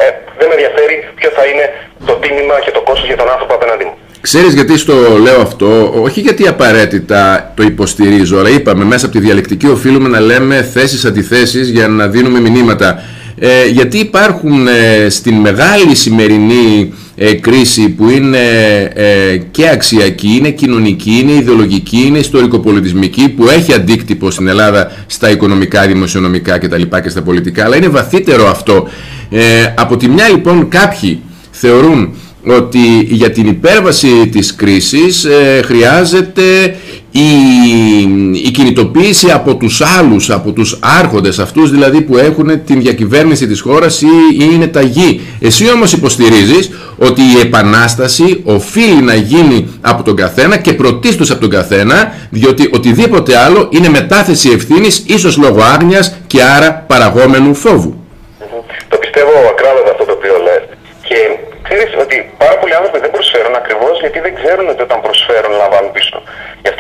[0.04, 0.06] ε,
[0.40, 1.66] δεν με ενδιαφέρει ποιο θα είναι
[2.10, 3.96] το τίμημα και το κόστος για τον άνθρωπο απέναντί μου.
[4.28, 5.68] Ξέρεις γιατί στο λέω αυτό,
[6.08, 11.06] όχι γιατί απαραίτητα το υποστηρίζω, αλλά είπαμε μέσα από τη διαλεκτική οφείλουμε να λέμε θέσεις
[11.06, 12.90] αντιθέσεις για να δίνουμε μηνύματα.
[13.44, 18.38] Ε, γιατί υπάρχουν ε, στην μεγάλη σημερινή ε, κρίση που είναι
[18.94, 25.30] ε, και αξιακή, είναι κοινωνική, είναι ιδεολογική, είναι ιστορικοπολιτισμική που έχει αντίκτυπο στην Ελλάδα στα
[25.30, 26.82] οικονομικά, δημοσιονομικά κτλ.
[27.04, 28.88] και στα πολιτικά αλλά είναι βαθύτερο αυτό.
[29.76, 32.14] από τη μια λοιπόν κάποιοι θεωρούν
[32.46, 36.76] ότι για την υπέρβαση της κρίσης ε, χρειάζεται
[37.12, 37.30] η,
[38.34, 43.62] η κινητοποίηση από τους άλλους, από τους άρχοντες, αυτούς δηλαδή που έχουν την διακυβέρνηση της
[43.62, 44.08] χώρας ή,
[44.40, 45.22] ή είναι ταγή.
[45.42, 51.42] Εσύ όμως υποστηρίζεις ότι η επανάσταση οφείλει να γίνει από τον καθένα και πρωτίστως από
[51.42, 57.96] τον καθένα, διότι οτιδήποτε άλλο είναι μετάθεση ευθύνης, ίσως λόγω άγνοιας και άρα παραγόμενου φόβου.
[58.90, 60.64] Το πιστεύω ακράδαντα αυτό το οποίο λες.
[61.08, 61.18] Και
[61.68, 65.92] ξέρεις ότι πάρα πολλοί άνθρωποι δεν προσφέρουν ακριβώς γιατί δεν ξέρουν ότι όταν προσφέρουν λαμβάνουν
[65.98, 66.18] πίσω.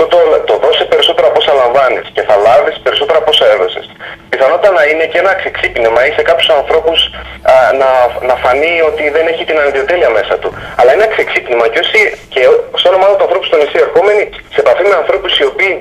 [0.02, 3.46] Γι' αυτό το, το δώσε περισσότερα από όσα λαμβάνεις και θα λάβεις περισσότερα από όσα
[3.56, 3.86] έδωσες.
[4.30, 7.00] Πιθανότατα να είναι και ένα ξεξύπνημα ή σε κάποιους ανθρώπους
[7.52, 7.90] α, να,
[8.30, 10.50] να φανεί ότι δεν έχει την ανιδιοτέλεια μέσα του.
[10.78, 12.00] Αλλά είναι ένα ξεξύπνημα και όσοι
[12.34, 12.42] και
[12.80, 15.74] στο όνομα του ανθρώπου στο νησί ερχόμενοι σε επαφή με ανθρώπους οι οποίοι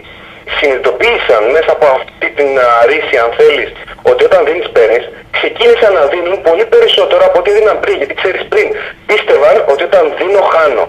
[0.56, 2.50] συνειδητοποίησαν μέσα από αυτή την
[2.90, 3.70] ρίση αν θέλεις
[4.11, 5.04] ότι όταν δίνεις παίρνεις
[5.37, 7.96] ξεκίνησαν να δίνουν πολύ περισσότερο από ό,τι δίναν πριν.
[8.00, 8.66] Γιατί ξέρεις πριν
[9.09, 10.85] πίστευαν ότι όταν δίνω χάνω.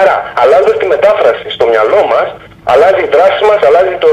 [0.00, 2.28] Άρα αλλάζοντας τη μετάφραση στο μυαλό μας
[2.72, 4.10] αλλάζει η δράση μας, αλλάζει το,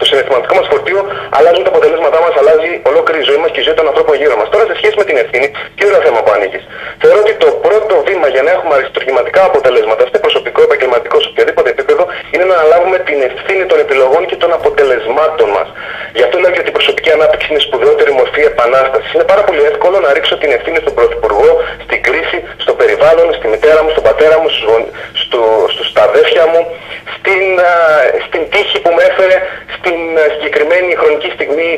[0.00, 1.00] το συναισθηματικό μας φορτίο,
[1.38, 4.36] αλλάζουν τα αποτελέσματά μας, αλλάζει ολόκληρη η ζωή μας και η ζωή των ανθρώπων γύρω
[4.40, 4.48] μας.
[4.52, 5.46] Τώρα σε σχέση με την ευθύνη,
[5.76, 6.62] ποιο είναι το θέμα που ανήκεις.
[7.02, 11.68] Θεωρώ ότι το πρώτο βήμα για να έχουμε αριστουργηματικά αποτελέσματα, είτε προσωπικό, επαγγελματικό, σε οποιοδήποτε
[11.74, 15.68] επίπεδο, είναι να αναλάβουμε την ευθύνη των επιλογών και των αποτελεσμάτων μας.
[16.18, 19.10] Γι' αυτό λέω ότι η προσωπική ανάπτυξη είναι σπουδαιότερη μορφή επανάστασης.
[19.14, 21.50] Είναι πάρα πολύ εύκολο να ρίξω την ευθύνη στον Πρωθυπουργό,
[21.84, 24.48] στην κρίση, στο περιβάλλον, στη μητέρα μου, στον πατέρα μου,
[25.22, 26.60] στους, στα αδέρφια μου,
[27.16, 27.44] στην,
[28.26, 29.36] στην τύχη που με έφερε
[29.76, 29.98] στην
[30.34, 31.70] συγκεκριμένη χρονική στιγμή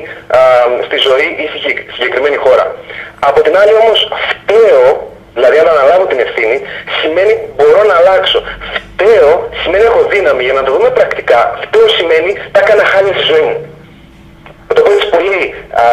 [0.87, 1.59] στη ζωή ή στη
[1.97, 2.65] συγκεκριμένη χώρα.
[3.29, 3.99] Από την άλλη όμως
[4.31, 4.87] φταίω,
[5.37, 6.57] δηλαδή αν αναλάβω την ευθύνη,
[7.01, 8.39] σημαίνει μπορώ να αλλάξω.
[8.77, 13.25] Φταίω σημαίνει έχω δύναμη, για να το δούμε πρακτικά, φταίω σημαίνει τα έκανα χάλια στη
[13.33, 13.59] ζωή μου.
[14.73, 15.43] Θα το πω έτσι πολύ
[15.83, 15.85] α,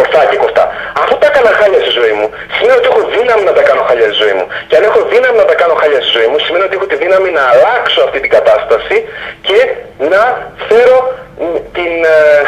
[0.00, 0.64] ορθά και κοφτά.
[1.02, 4.06] Αφού τα έκανα χάλια στη ζωή μου, σημαίνει ότι έχω δύναμη να τα κάνω χάλια
[4.10, 4.46] στη ζωή μου.
[4.68, 6.96] Και αν έχω δύναμη να τα κάνω χάλια στη ζωή μου, σημαίνει ότι έχω τη
[7.04, 8.96] δύναμη να αλλάξω αυτή την κατάσταση
[9.48, 9.58] και
[10.12, 10.22] να
[10.68, 10.96] φέρω
[11.76, 12.40] την, ε,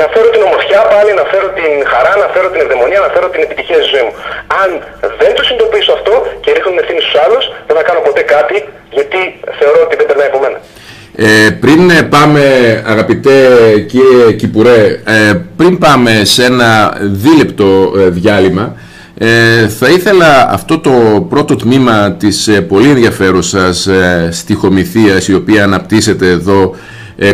[0.00, 3.26] να φέρω την ομορφιά πάλι, να φέρω την χαρά, να φέρω την ευδαιμονία, να φέρω
[3.34, 4.14] την επιτυχία στη ζωή μου.
[4.62, 4.68] Αν
[5.20, 8.56] δεν το συνειδητοποιήσω αυτό και ρίχνω την ευθύνη στους άλλους, δεν θα κάνω ποτέ κάτι
[8.96, 9.20] γιατί
[9.58, 10.58] θεωρώ ότι δεν περνάει από μένα.
[11.16, 12.42] Ε, πριν πάμε
[12.86, 13.32] αγαπητέ
[13.86, 18.74] κύριε Κυπουρέ, ε, πριν πάμε σε ένα δίλεπτο ε, διάλειμμα
[19.18, 23.88] ε, θα ήθελα αυτό το πρώτο τμήμα της πολύ ενδιαφέρουσας
[24.30, 26.74] στοιχομηθείας η οποία αναπτύσσεται εδώ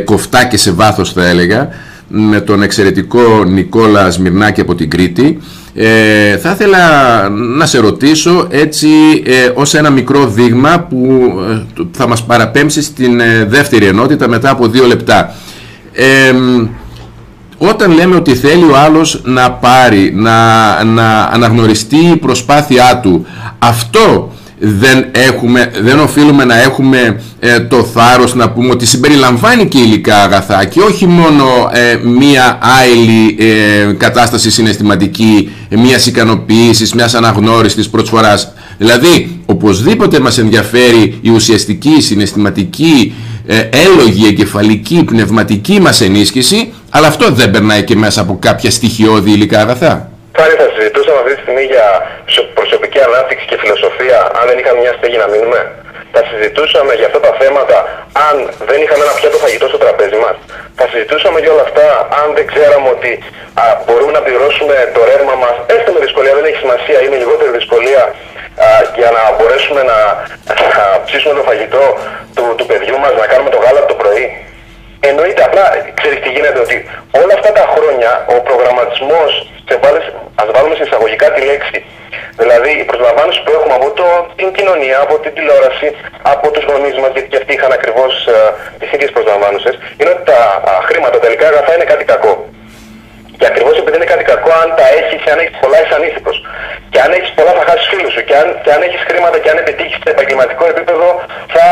[0.05, 1.69] κοφτά και σε βάθος θα έλεγα
[2.09, 5.39] με τον εξαιρετικό Νικόλα Σμυρνάκη από την Κρήτη
[5.75, 8.89] ε, θα ήθελα να σε ρωτήσω έτσι
[9.25, 14.51] ε, ως ένα μικρό δείγμα που ε, θα μας παραπέμψει στην ε, δεύτερη ενότητα μετά
[14.51, 15.35] από δύο λεπτά.
[17.59, 23.27] όταν λέμε ότι θέλει ο άλλος να πάρει, να, να αναγνωριστεί η προσπάθειά του,
[23.59, 29.79] αυτό δεν, έχουμε, δεν οφείλουμε να έχουμε ε, το θάρρος να πούμε ότι συμπεριλαμβάνει και
[29.79, 37.89] υλικά αγαθά και όχι μόνο ε, μία άειλη ε, κατάσταση συναισθηματική, μία ικανοποίησης, μιας αναγνώρισης
[37.89, 38.53] προσφοράς.
[38.79, 43.15] Δηλαδή, οπωσδήποτε μας ενδιαφέρει η ουσιαστική, συναισθηματική,
[43.71, 49.61] έλογη, εγκεφαλική, πνευματική μας ενίσχυση, αλλά αυτό δεν περνάει και μέσα από κάποια στοιχειώδη υλικά
[49.61, 50.10] αγαθά.
[50.41, 51.87] Πάλι θα συζητούσαμε αυτή τη στιγμή για
[52.59, 55.61] προσωπική ανάπτυξη και φιλοσοφία, αν δεν είχαμε μια στέγη να μείνουμε.
[56.15, 57.77] Θα συζητούσαμε για αυτά τα θέματα
[58.29, 58.37] αν
[58.71, 60.37] δεν είχαμε ένα πιάτο φαγητό στο τραπέζι μας.
[60.79, 61.87] Θα συζητούσαμε για όλα αυτά
[62.21, 63.13] αν δεν ξέραμε ότι
[63.63, 67.51] α, μπορούμε να πληρώσουμε το ρεύμα μας, έστω με δυσκολία, δεν έχει σημασία, είναι λιγότερη
[67.59, 68.03] δυσκολία
[68.67, 68.69] α,
[69.01, 69.99] για να μπορέσουμε να,
[70.79, 71.85] να ψήσουμε το φαγητό
[72.37, 74.25] του, του παιδιού μας, να κάνουμε το γάλα το πρωί.
[75.09, 75.65] Εννοείται, απλά
[76.01, 76.77] ξέρεις τι γίνεται, ότι
[77.21, 79.31] όλα αυτά τα χρόνια ο προγραμματισμός,
[79.69, 80.05] σε βάλες,
[80.43, 81.79] ας βάλουμε σε εισαγωγικά τη λέξη,
[82.43, 84.07] δηλαδή οι προσλαμβάνωση που έχουμε από το,
[84.39, 85.89] την κοινωνία, από την τηλεόραση,
[86.33, 88.33] από τους γονείς μας, γιατί και αυτοί είχαν ακριβώς uh,
[88.81, 92.35] τις ίδιες προσλαμβάνωσες, είναι ότι τα uh, χρήματα τελικά αγαθά είναι κάτι κακό.
[93.39, 96.37] Και ακριβώς επειδή είναι κάτι κακό, αν τα έχεις, αν έχεις πολλά είσαι ανήθικος.
[96.93, 98.23] Και αν έχεις πολλά θα χάσεις φίλους σου.
[98.29, 101.09] Και αν, και αν έχεις χρήματα και αν επιτύχεις σε επαγγελματικό επίπεδο
[101.55, 101.67] θα,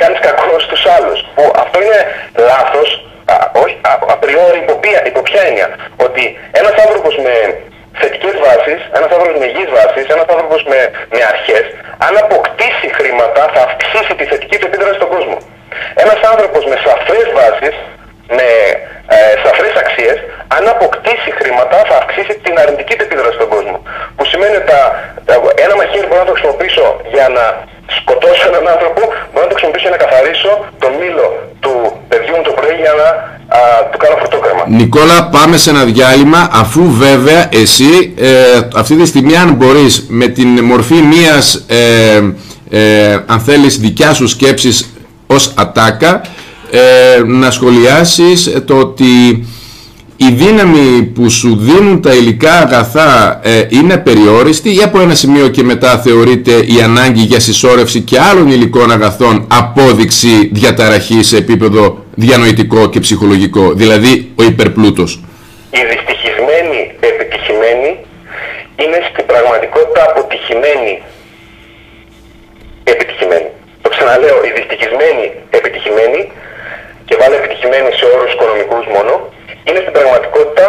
[0.00, 1.18] κάνεις κακό στους άλλους.
[1.34, 2.00] Που αυτό είναι
[2.50, 2.88] λάθος,
[3.62, 3.76] όχι,
[4.14, 5.68] απριόρι υπό, υπό ποια έννοια.
[6.06, 6.22] Ότι
[6.60, 7.34] ένας άνθρωπος με
[8.00, 10.78] θετικές βάσεις, ένας άνθρωπος με υγιείς βάσεις, ένας άνθρωπος με,
[11.14, 11.64] με αρχές,
[12.06, 15.36] αν αποκτήσει χρήματα θα αυξήσει τη θετική του επίδραση στον κόσμο.
[16.02, 17.76] Ένας άνθρωπος με σαφές βάσεις,
[18.36, 18.48] με
[19.14, 20.16] ε, σαφρές αξίες,
[20.56, 23.76] αν αποκτήσει χρήματα θα αυξήσει την αρνητική του επίδραση στον κόσμο.
[24.16, 24.72] Που σημαίνει ότι
[25.64, 27.44] ένα μαχαίρι μπορώ να το χρησιμοποιήσω για να
[27.98, 31.26] σκοτώσω έναν άνθρωπο, μπορώ να το χρησιμοποιήσω για να καθαρίσω το μήλο
[31.62, 31.72] του
[32.10, 33.08] παιδιού μου το πρωί για να
[33.56, 33.60] α,
[33.90, 34.62] του κάνω φωτόκρεμα.
[34.66, 40.26] Νικόλα, πάμε σε ένα διάλειμμα, αφού βέβαια εσύ ε, αυτή τη στιγμή αν μπορείς με
[40.26, 42.20] την μορφή μιας, ε,
[42.70, 44.76] ε, αν θέλεις, δικιάς σου σκέψης
[45.26, 46.20] ως ατάκα,
[46.70, 49.46] ε, να σχολιάσεις το ότι
[50.16, 55.48] η δύναμη που σου δίνουν τα υλικά αγαθά ε, είναι περιόριστη ή από ένα σημείο
[55.48, 62.04] και μετά θεωρείται η ανάγκη για συσσόρευση και άλλων υλικών αγαθών απόδειξη διαταραχής σε επίπεδο
[62.14, 65.20] διανοητικό και ψυχολογικό, δηλαδή ο υπερπλούτος;
[65.70, 67.90] Οι δυστυχισμένοι επιτυχημένοι
[68.82, 71.02] είναι στην πραγματικότητα αποτυχημένοι
[72.84, 73.48] επιτυχημένοι.
[73.82, 76.20] Το ξαναλέω, οι δυστυχισμένοι επιτυχημένοι
[77.08, 79.12] και βάλω επιτυχημένοι σε όρους οικονομικούς μόνο,
[79.68, 80.66] είναι στην πραγματικότητα,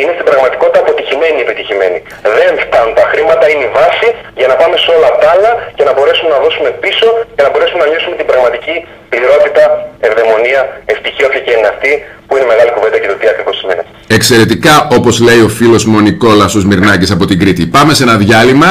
[0.00, 1.98] είναι στην πραγματικότητα αποτυχημένοι επιτυχημένοι.
[2.38, 4.08] Δεν φτάνουν τα χρήματα, είναι η βάση
[4.40, 7.50] για να πάμε σε όλα τα άλλα και να μπορέσουμε να δώσουμε πίσω και να
[7.52, 8.74] μπορέσουμε να νιώσουμε την πραγματική
[9.12, 9.64] πληρότητα,
[10.08, 10.60] ευδαιμονία,
[10.92, 11.92] ευτυχία όποια και είναι αυτή
[12.26, 13.82] που είναι μεγάλη κουβέντα και το τι ακριβώς σημαίνει.
[14.18, 17.62] Εξαιρετικά όπως λέει ο φίλος μου ο Νικόλας ο Σμυρνάκης από την Κρήτη.
[17.76, 18.70] Πάμε σε ένα διάλειμμα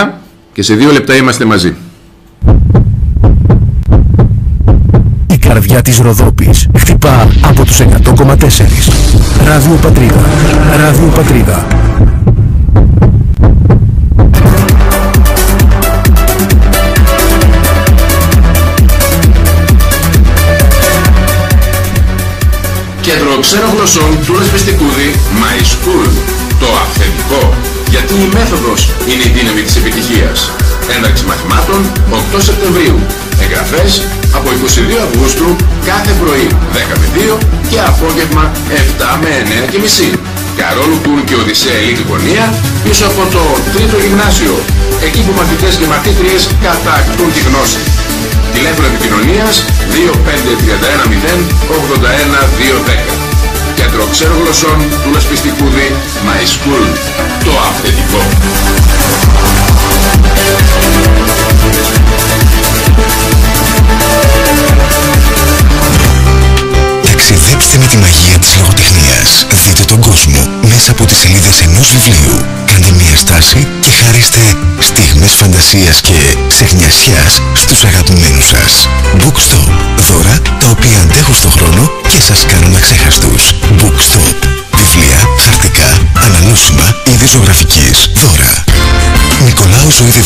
[0.56, 1.72] και σε δύο λεπτά είμαστε μαζί.
[5.54, 8.92] Καρδιά της Ροδόπης χτυπά από τους 100,4.
[9.46, 10.22] Ράδιο Πατρίδα.
[10.78, 11.68] Ράδιο Πατρίδα.
[23.02, 26.39] Κέντρο ξένων γλωσσών του Λεσπιστικούδη My School.
[28.50, 30.38] Μέθοδος είναι η δύναμη της επιτυχίας.
[30.96, 31.80] Ένταξη μαθημάτων
[32.12, 32.98] 8 Σεπτεμβρίου.
[33.44, 33.92] Εγγραφές
[34.38, 35.48] από 22 Αυγούστου
[35.90, 37.38] κάθε πρωί 10 με 2
[37.70, 38.44] και απόγευμα
[38.84, 39.30] 7 με
[39.66, 40.10] 9 και μισή.
[40.60, 42.46] Καρόλου Κούν και Οδυσσέα Ελίτη Γωνία
[42.84, 44.56] πίσω από το τρίτο γυμνάσιο.
[45.08, 47.82] Εκεί που μαθητές και μαθήτριες κατακτούν τη γνώση.
[48.56, 49.54] Τηλέφωνο επικοινωνίας
[49.94, 51.34] 25310
[51.78, 53.19] 81210.
[53.80, 56.98] Κέντρο Ξέρω Γλωσσών του Λασπιστικούδη My School.
[57.44, 58.22] Το αυθεντικό.
[67.30, 69.30] Ταξιδέψτε με τη μαγεία της λογοτεχνίας.
[69.64, 72.38] Δείτε τον κόσμο μέσα από τις σελίδες ενός βιβλίου.
[72.70, 74.44] Κάντε μια στάση και χαρίστε
[74.90, 77.32] στιγμές φαντασίας και ξεχνιασιάς
[77.64, 78.72] στους αγαπημένους σας.
[79.22, 79.68] Bookstop.
[80.08, 83.44] Δώρα τα οποία αντέχουν στον χρόνο και σας κάνουν αξέχαστους.
[83.80, 84.28] Bookstop.
[84.80, 85.90] Βιβλία, χαρτικά,
[86.26, 87.98] αναλώσιμα, είδη ζωγραφικής.
[88.22, 88.69] Δώρα.
[89.46, 90.22] Νικολάου Ζωήδη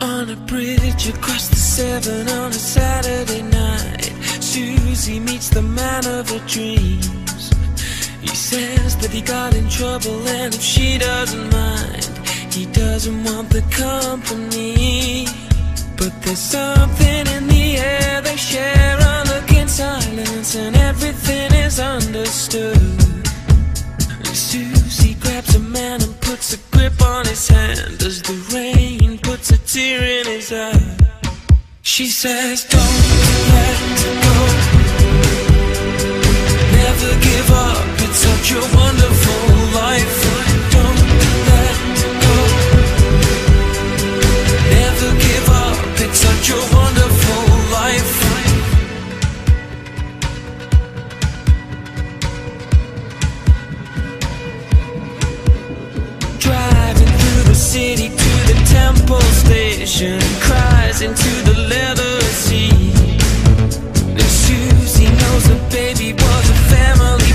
[0.01, 6.29] On a bridge across the seven on a Saturday night, Susie meets the man of
[6.29, 7.51] her dreams.
[8.21, 12.05] He says that he got in trouble, and if she doesn't mind,
[12.53, 15.25] he doesn't want the company.
[15.97, 21.79] But there's something in the air, they share a look in silence, and everything is
[21.79, 22.77] understood.
[24.33, 29.49] Susie grabs a man and puts a grip on his hand as the rain puts
[29.51, 30.97] a tear in his eye.
[31.83, 32.99] She says, Don't
[33.53, 33.79] let
[34.25, 34.35] go.
[36.81, 39.43] Never give up, it's such a wonderful
[39.81, 40.17] life.
[40.75, 41.01] Don't
[41.49, 41.77] let
[42.23, 42.35] go.
[44.75, 48.26] Never give up, it's such a wonderful life.
[58.77, 63.19] Temple station, cries into the leather seat.
[64.19, 67.31] And Susie knows the baby was a family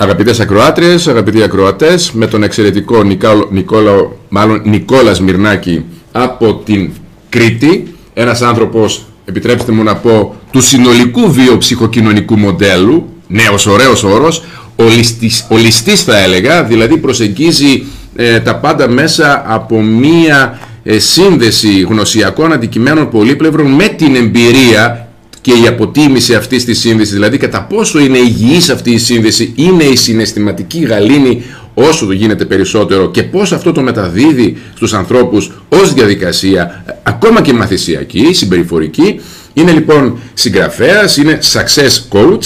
[0.00, 3.92] Αγαπητές ακροάτριες, αγαπητοί ακροατές, με τον εξαιρετικό Νικόλα, Νικόλα,
[4.28, 6.90] μάλλον Νικόλας Σμυρνάκη από την
[7.28, 14.44] Κρήτη, ένας άνθρωπος, επιτρέψτε μου να πω, του συνολικού βιοψυχοκοινωνικού μοντέλου, νέος ωραίος όρος,
[14.76, 17.84] ολιστής, ολιστής θα έλεγα, δηλαδή προσεγγίζει
[18.16, 25.07] ε, τα πάντα μέσα από μία ε, σύνδεση γνωσιακών αντικειμένων πολύπλευρων με την εμπειρία
[25.48, 29.84] και η αποτίμηση αυτής της σύνδεσης, δηλαδή κατά πόσο είναι υγιής αυτή η σύνδεση, είναι
[29.84, 31.42] η συναισθηματική γαλήνη
[31.74, 37.52] όσο το γίνεται περισσότερο και πώς αυτό το μεταδίδει στους ανθρώπους ως διαδικασία, ακόμα και
[37.52, 39.20] μαθησιακή, συμπεριφορική.
[39.52, 42.44] Είναι λοιπόν συγγραφέας, είναι success coach,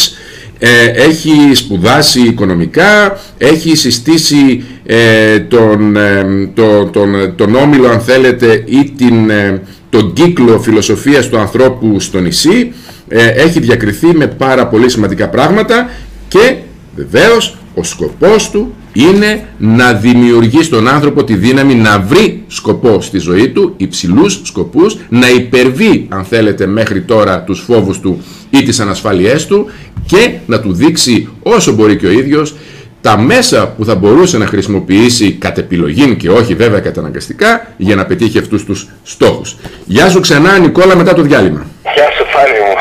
[0.58, 8.62] ε, έχει σπουδάσει οικονομικά, έχει συστήσει ε, τον, ε, το, τον, τον όμιλο αν θέλετε
[8.66, 12.72] ή την, ε, τον κύκλο φιλοσοφίας του ανθρώπου στο νησί,
[13.14, 15.90] ε, έχει διακριθεί με πάρα πολύ σημαντικά πράγματα
[16.28, 16.56] και
[16.96, 23.18] βεβαίως ο σκοπός του είναι να δημιουργεί στον άνθρωπο τη δύναμη να βρει σκοπό στη
[23.18, 28.80] ζωή του, υψηλούς σκοπούς, να υπερβεί αν θέλετε μέχρι τώρα τους φόβους του ή τις
[28.80, 29.66] ανασφάλειές του
[30.06, 32.54] και να του δείξει όσο μπορεί και ο ίδιος
[33.02, 38.04] τα μέσα που θα μπορούσε να χρησιμοποιήσει κατ' επιλογή και όχι βέβαια καταναγκαστικά για να
[38.06, 39.56] πετύχει αυτούς τους στόχους.
[39.84, 41.66] Γεια σου ξανά Νικόλα μετά το διάλειμμα.
[41.94, 42.74] Γεια σου πάλι μου.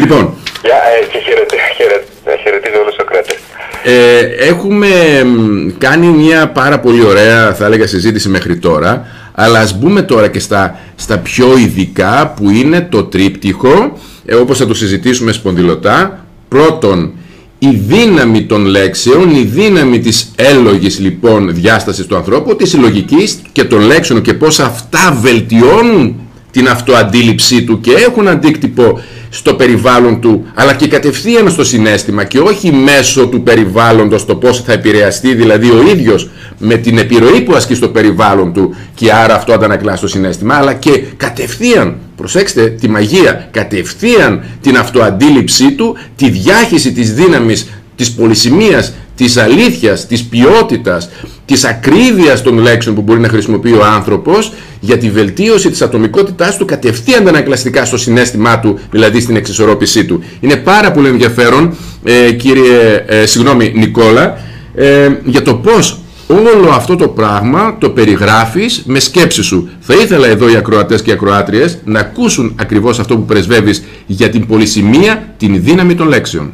[0.00, 3.36] Λοιπόν, Γεια, ε, και χαιρετί, χαιρετί, χαιρετίζω όλους τους Σοκράτες.
[3.82, 4.88] ε, έχουμε
[5.24, 10.28] μ, κάνει μια πάρα πολύ ωραία θα έλεγα συζήτηση μέχρι τώρα αλλά ας μπούμε τώρα
[10.28, 16.24] και στα, στα πιο ειδικά που είναι το τρίπτυχο ε, όπως θα το συζητήσουμε σπονδυλωτά
[16.48, 17.12] πρώτον
[17.58, 23.64] η δύναμη των λέξεων, η δύναμη της έλογης λοιπόν διάστασης του ανθρώπου, της συλλογικής και
[23.64, 26.16] των λέξεων και πώς αυτά βελτιώνουν
[26.50, 32.38] την αυτοαντίληψή του και έχουν αντίκτυπο στο περιβάλλον του αλλά και κατευθείαν στο συνέστημα και
[32.38, 37.54] όχι μέσω του περιβάλλοντος το πώς θα επηρεαστεί δηλαδή ο ίδιος με την επιρροή που
[37.54, 42.88] ασκεί στο περιβάλλον του και άρα αυτό αντανακλά στο συνέστημα αλλά και κατευθείαν, προσέξτε τη
[42.88, 51.08] μαγεία, κατευθείαν την αυτοαντίληψή του, τη διάχυση της δύναμης της πολυσημείας, της αλήθειας, της ποιότητας,
[51.44, 56.56] της ακρίβειας των λέξεων που μπορεί να χρησιμοποιεί ο άνθρωπος για τη βελτίωση της ατομικότητάς
[56.56, 60.22] του κατευθείαν αντανακλαστικά στο συνέστημά του, δηλαδή στην εξισορρόπησή του.
[60.40, 64.38] Είναι πάρα πολύ ενδιαφέρον, ε, κύριε, ε, συγγνώμη, Νικόλα,
[64.74, 69.58] ε, για το πώς όλο αυτό το πράγμα το περιγράφεις με σκέψη σου.
[69.80, 74.28] Θα ήθελα εδώ οι ακροατές και οι ακροάτριες να ακούσουν ακριβώς αυτό που πρεσβεύεις για
[74.34, 76.46] την πολυσημεία, την δύναμη των λέξεων.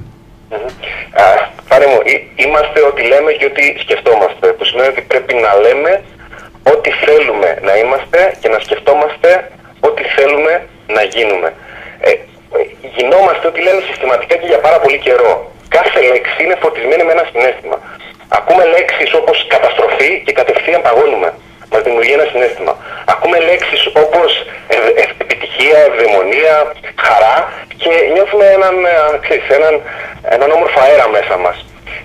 [1.22, 1.26] Α,
[1.68, 4.46] Πάρε μου, εί- είμαστε ό,τι λέμε και ό,τι σκεφτόμαστε.
[4.56, 5.92] Που σημαίνει ότι πρέπει να λέμε
[6.72, 9.30] ό,τι θέλουμε να είμαστε και να σκεφτόμαστε
[9.88, 10.52] ό,τι θέλουμε
[10.96, 11.48] να γίνουμε.
[12.08, 12.60] Ε, ε,
[12.96, 15.32] γινόμαστε ό,τι λένε συστηματικά και για πάρα πολύ καιρό.
[15.76, 17.76] Κάθε λέξη είναι φορτισμένη με ένα συνέστημα.
[18.28, 21.32] Ακούμε λέξεις όπως καταστροφή και κατευθείαν παγώνουμε.
[21.72, 22.76] Μας δημιουργεί ένα συνέστημα.
[23.04, 24.30] Ακούμε λέξεις όπως
[24.68, 26.72] ευ- ευ- επιτυχία, ευδαιμονία,
[27.06, 29.74] χαρά και νιώθουμε έναν, ε, ξέρεις, έναν,
[30.36, 31.56] έναν όμορφο αέρα μέσα μας.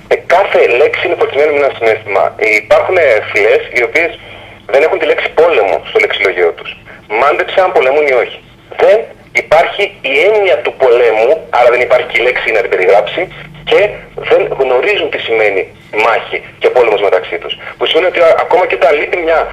[0.07, 2.35] Ε, κάθε λέξη είναι φορτισμένη με ένα συνέστημα.
[2.63, 4.19] Υπάρχουν ε, φυλές οι οποίες
[4.65, 6.77] δεν έχουν τη λέξη πόλεμο στο λεξιλογείο τους.
[7.07, 8.39] Μάντεψε αν πολεμούν ή όχι.
[8.81, 8.97] Δεν
[9.33, 13.21] υπάρχει η έννοια του πολέμου, άρα δεν υπάρχει και η λέξη να την περιγράψει
[13.69, 13.89] και
[14.29, 15.61] δεν γνωρίζουν τι σημαίνει
[16.05, 17.53] μάχη και πόλεμος μεταξύ τους.
[17.77, 19.51] Που σημαίνει ότι α- ακόμα και όταν λείπει μια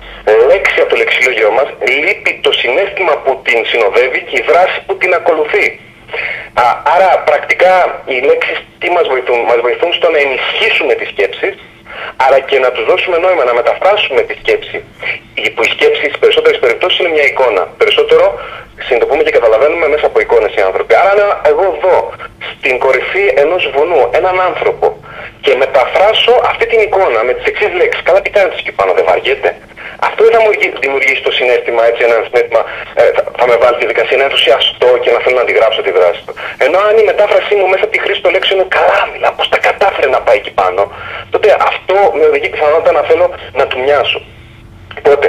[0.51, 1.69] λέξη από το λεξιλόγιο μας,
[2.05, 5.67] λείπει το συνέστημα που την συνοδεύει και η δράση που την ακολουθεί.
[6.55, 11.53] Α, άρα πρακτικά οι λέξεις τι μας βοηθούν, μας βοηθούν στο να ενισχύσουμε τις σκέψεις
[12.25, 14.79] αλλά και να τους δώσουμε νόημα, να μεταφράσουμε τη σκέψη.
[15.35, 17.63] Η- Που η σκέψη στις περισσότερες περιπτώσεις είναι μια εικόνα.
[17.81, 18.25] Περισσότερο
[18.85, 20.95] συνειδητοποιούμε και καταλαβαίνουμε μέσα από εικόνες οι άνθρωποι.
[20.95, 21.21] Άρα αν
[21.53, 21.97] εγώ δω
[22.57, 24.87] στην κορυφή ενός βουνού έναν άνθρωπο
[25.41, 28.03] και μεταφράσω αυτή την εικόνα με τις εξής λέξεις.
[28.03, 29.51] Καλά τι κάνετε εκεί πάνω, δεν βαριέται;
[30.09, 32.63] Αυτό δεν θα μου δημιουργήσει- δημιουργήσει το συνέστημα, έτσι, ένα συνέστημα,
[33.01, 35.81] ε, θα, θα με βάλει στη διαδικασία να είναι ενθουσιαστώ και να θέλω να αντιγράψω
[35.87, 36.33] τη δράση του.
[36.67, 39.47] Ενώ αν η μετάφρασή μου μέσα από τη χρήση των λέξεων είναι καλά, μιλά, πώς
[39.53, 40.83] τα κατάφερε να πάει εκεί πάνω,
[41.33, 43.27] τότε αυτό με οδηγεί πιθανότητα να θέλω
[43.61, 44.21] να του μοιάσω.
[45.01, 45.27] Οπότε,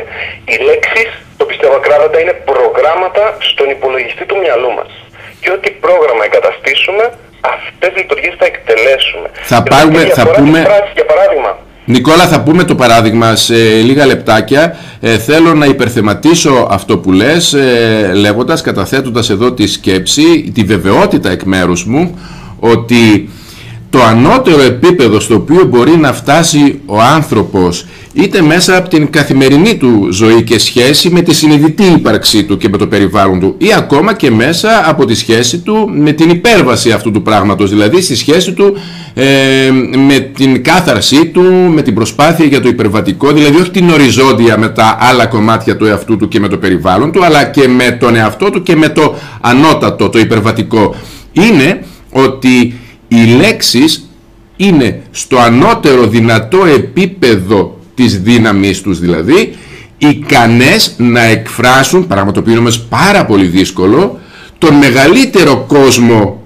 [0.50, 4.92] οι λέξεις, το πιστεύω ακράδαντα, είναι προγράμματα στον υπολογιστή του μυαλού μας.
[5.42, 7.04] Και ό,τι πρόγραμμα εγκαταστήσουμε,
[7.56, 9.28] αυτές τις λειτουργίες θα εκτελέσουμε.
[9.34, 11.52] Θα Και πάρουμε- υπάρχει θα διαφορά πούμε- της πράξης, Για παράδειγμα,
[11.90, 14.78] Νικόλα, θα πούμε το παράδειγμα σε λίγα λεπτάκια.
[15.00, 21.30] Ε, θέλω να υπερθεματίσω αυτό που λες, ε, λέγοντας, καταθέτοντας εδώ τη σκέψη, τη βεβαιότητα
[21.30, 22.18] εκ μέρους μου,
[22.60, 23.30] ότι
[23.90, 29.78] το ανώτερο επίπεδο στο οποίο μπορεί να φτάσει ο άνθρωπος είτε μέσα από την καθημερινή
[29.78, 33.74] του ζωή και σχέση με τη συνειδητή ύπαρξή του και με το περιβάλλον του ή
[33.74, 38.16] ακόμα και μέσα από τη σχέση του με την υπέρβαση αυτού του πράγματος δηλαδή στη
[38.16, 38.74] σχέση του
[39.07, 39.07] ε,
[40.08, 41.42] με την κάθαρσή του,
[41.74, 45.86] με την προσπάθεια για το υπερβατικό δηλαδή όχι την οριζόντια με τα άλλα κομμάτια του
[45.86, 48.90] εαυτού του και με το περιβάλλον του αλλά και με τον εαυτό του και με
[48.90, 50.96] το ανώτατο, το υπερβατικό.
[51.32, 54.10] Είναι ότι οι λέξεις
[54.56, 59.56] είναι στο ανώτερο δυνατό επίπεδο της δύναμης τους δηλαδή
[59.98, 64.20] ικανές να εκφράσουν, πράγμα το οποίο είναι όμως πάρα πολύ δύσκολο,
[64.58, 66.42] τον μεγαλύτερο κόσμο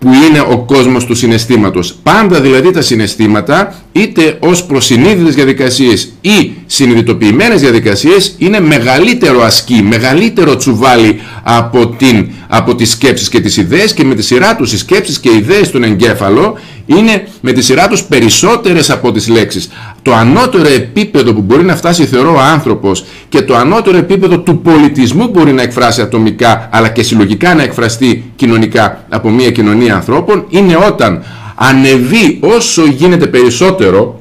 [0.00, 1.94] που είναι ο κόσμος του συναισθήματος.
[2.02, 10.56] Πάντα δηλαδή τα συναισθήματα είτε ως προσυνείδητες διαδικασίες ή συνειδητοποιημένες διαδικασίες είναι μεγαλύτερο ασκή, μεγαλύτερο
[10.56, 14.78] τσουβάλι από, την, από τις σκέψεις και τις ιδέες και με τη σειρά τους οι
[14.78, 19.70] σκέψεις και οι ιδέες στον εγκέφαλο είναι με τη σειρά τους περισσότερες από τις λέξεις.
[20.02, 24.60] Το ανώτερο επίπεδο που μπορεί να φτάσει θεωρώ ο άνθρωπος και το ανώτερο επίπεδο του
[24.60, 29.89] πολιτισμού που μπορεί να εκφράσει ατομικά αλλά και συλλογικά να εκφραστεί κοινωνικά από μια κοινωνία
[29.90, 31.24] ανθρώπων είναι όταν
[31.54, 34.20] ανεβεί όσο γίνεται περισσότερο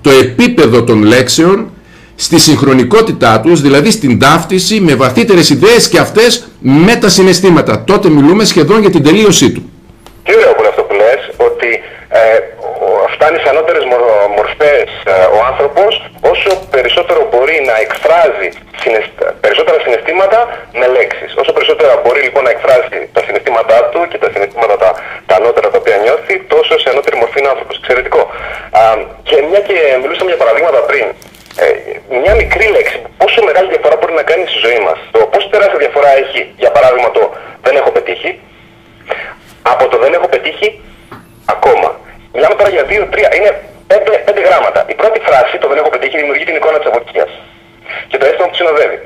[0.00, 1.70] το επίπεδο των λέξεων
[2.14, 7.84] στη συγχρονικότητά τους, δηλαδή στην ταύτιση με βαθύτερες ιδέες και αυτές με τα συναισθήματα.
[7.84, 9.70] Τότε μιλούμε σχεδόν για την τελείωσή του.
[10.24, 11.68] Τι ωραίο που είναι αυτό που λες, ότι
[12.08, 12.18] ε,
[12.57, 12.57] ο-
[13.18, 15.92] φτάνει σε ανώτερες μορ- μορφές ε, ο άνθρωπος
[16.32, 18.48] όσο περισσότερο μπορεί να εκφράζει
[18.82, 20.38] συναισθ- περισσότερα συναισθήματα
[20.80, 21.30] με λέξεις.
[21.42, 24.90] Όσο περισσότερα μπορεί λοιπόν να εκφράζει τα συναισθήματά του και τα συναισθήματα τα,
[25.28, 27.76] τα ανώτερα τα οποία νιώθει, τόσο σε ανώτερη μορφή είναι ο άνθρωπος.
[27.80, 28.20] Εξαιρετικό.
[28.80, 28.82] Α,
[29.28, 31.06] και μια και μιλούσαμε για παραδείγματα πριν,
[31.64, 31.66] ε,
[32.22, 34.98] μια μικρή λέξη, πόσο μεγάλη διαφορά μπορεί να κάνει στη ζωή μας.
[35.14, 37.22] Το πόσο τεράστια διαφορά έχει, για παράδειγμα, το
[37.66, 38.30] δεν έχω πετύχει,
[39.72, 40.68] από το δεν έχω πετύχει
[41.56, 41.88] ακόμα.
[42.38, 43.50] Μιλάμε τώρα για δύο-τρία, είναι
[43.90, 44.80] πέντε, πέντε γράμματα.
[44.92, 47.26] Η πρώτη φράση, το δεν έχω πετύχει, δημιουργεί την εικόνα της αποτυχία.
[48.10, 48.98] Και το αίσθημα που συνοδεύει.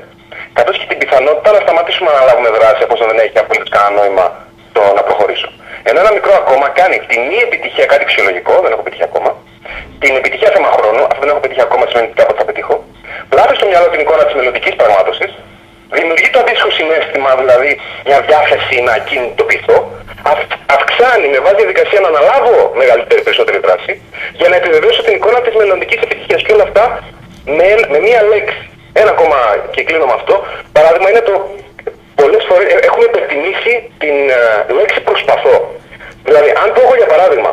[0.57, 4.25] Καθώς και την πιθανότητα να σταματήσουμε να αναλάβουμε δράση εφόσον δεν έχει απολύτως κανένα νόημα
[4.75, 5.49] το να προχωρήσω.
[5.87, 9.29] Ενώ ένα μικρό ακόμα κάνει τη μη επιτυχία κάτι φυσιολογικό, δεν έχω πετύχει ακόμα,
[10.03, 12.75] την επιτυχία θέμα χρόνου, αυτό δεν έχω πετύχει ακόμα σημαίνει ότι κάποτε θα πετύχω,
[13.31, 15.31] βλάβει στο μυαλό την εικόνα της μελλοντικής πραγμάτωσης,
[15.97, 17.71] δημιουργεί το αντίστοιχο συνέστημα, δηλαδή
[18.07, 19.77] μια διάθεση να κινητοποιηθώ,
[20.33, 23.93] αυ- αυξάνει με βάση διαδικασία να αναλάβω μεγαλύτερη περισσότερη δράση
[24.39, 26.41] για να επιβεβαιώσω την εικόνα της μελλοντικής επιτυχίας.
[26.45, 26.83] Και όλα αυτά
[27.57, 28.63] με, με μία λέξη.
[29.01, 29.37] Ένα ακόμα
[29.73, 30.35] και κλείνω με αυτό.
[30.77, 31.33] Παράδειγμα είναι το
[32.15, 33.73] πολλές φορές έχουμε υπερτιμήσει
[34.03, 35.55] την ε, λέξη προσπαθώ.
[36.27, 37.51] Δηλαδή, αν πω εγώ για παράδειγμα,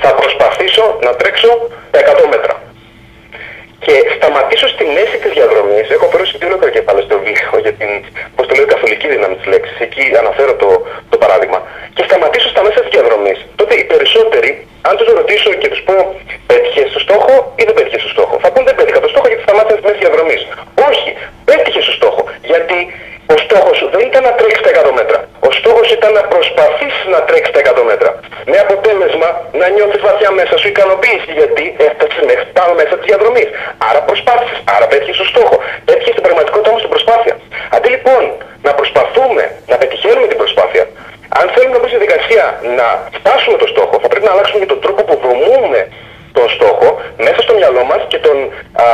[0.00, 1.50] θα προσπαθήσω να τρέξω
[1.90, 2.54] τα 100 μέτρα
[3.86, 5.86] και σταματήσω στη μέση της διαδρομής.
[5.96, 7.90] Έχω περάσει δύο ολόκληρα κεφάλαια στο βιβλίο για την,
[8.36, 9.76] πώς το λέω, καθολική δύναμη της λέξης.
[9.86, 10.68] Εκεί αναφέρω το,
[11.12, 11.58] το παράδειγμα.
[11.96, 13.38] Και σταματήσω στα μέσα της διαδρομής.
[13.60, 14.50] Τότε οι περισσότεροι,
[14.88, 15.96] αν τους ρωτήσω και τους πω,
[16.50, 19.42] πέτυχε στο στόχο ή δεν πέτυχε στο στόχο, θα πούν δεν πέτυχα το στόχο γιατί
[19.46, 20.42] σταμάτησα στη μέση διαδρομής.
[20.88, 21.08] Όχι,
[21.50, 22.20] πέτυχε στο στόχο.
[22.50, 22.78] Γιατί
[23.34, 25.18] ο στόχος σου δεν ήταν να τρέξει τα 100 μέτρα.
[25.56, 28.10] Ο στόχος ήταν να προσπαθήσεις να τρέξεις τα 100 μέτρα.
[28.52, 29.28] Με αποτέλεσμα
[29.60, 33.48] να νιώθεις βαθιά μέσα σου ικανοποίηση γιατί έφτασες μέχρι πάνω μέσα της διαδρομής.
[33.88, 35.56] Άρα προσπάθησες, άρα πέτυχες στο στόχο.
[35.88, 37.34] Πέτυχες στην πραγματικότητα όμω την προσπάθεια.
[37.76, 38.22] Αντί λοιπόν
[38.66, 40.84] να προσπαθούμε να πετυχαίνουμε την προσπάθεια,
[41.38, 42.44] αν θέλουμε να μπούμε στη διαδικασία
[42.78, 42.86] να
[43.16, 45.80] φτάσουμε το στόχο, θα πρέπει να αλλάξουμε και τον τρόπο που δομούμε
[46.36, 46.88] τον στόχο
[47.26, 48.36] μέσα στο μυαλό μας και τον
[48.84, 48.86] α,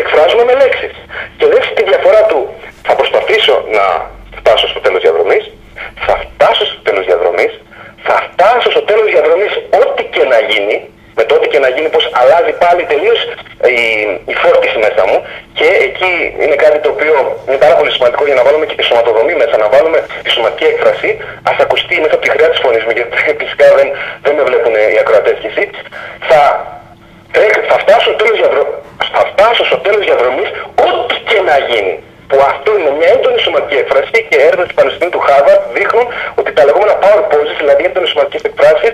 [0.00, 0.94] εκφράζουμε με λέξεις.
[1.38, 2.40] Και δέστε τη διαφορά του
[2.86, 3.84] θα προσπαθήσω να
[4.38, 5.44] φτάσω στο τέλος διαδρομής,
[6.06, 7.52] θα φτάσω στο τέλος διαδρομής,
[8.06, 9.52] θα φτάσω στο τέλος διαδρομής
[9.82, 10.76] ό,τι και να γίνει,
[11.18, 13.20] με το ό,τι και να γίνει πως αλλάζει πάλι τελείως
[13.76, 13.78] η,
[14.32, 15.18] η φόρτιση μέσα μου
[15.58, 16.12] και εκεί
[16.42, 17.14] είναι κάτι το οποίο
[17.48, 20.64] είναι πάρα πολύ σημαντικό για να βάλουμε και τη σωματοδομή μέσα, να βάλουμε τη σωματική
[20.72, 21.08] έκφραση,
[21.50, 23.88] ας ακουστεί μέσα από τη χρειά της φωνής μου γιατί φυσικά δεν,
[24.24, 25.64] δεν με βλέπουν οι ακροατές και εσύ,
[26.28, 26.40] θα
[27.32, 28.62] Τρέχει, θα φτάσω, στο τέλος διαδρο...
[29.16, 30.48] θα φτάσω στο τέλος διαδρομής
[30.88, 31.94] ό,τι και να γίνει.
[32.28, 36.06] Που αυτό είναι μια έντονη σωματική έκφραση και έρευνες του Πανεπιστημίου του Χάρβαρτ δείχνουν
[36.40, 38.88] ότι τα λεγόμενα power poses, δηλαδή έντονε σωματικέ εκφράσει,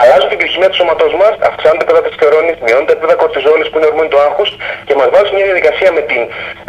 [0.00, 3.76] αλλάζουν την κρυχημία του σώματός μας, αυξάνουν τα επίπεδα τεστερόνη, μειώνουν τα επίπεδα κορτιζόλη που
[3.78, 4.50] είναι ορμόνη του άγχους
[4.86, 6.22] και μας βάζουν μια διαδικασία με την,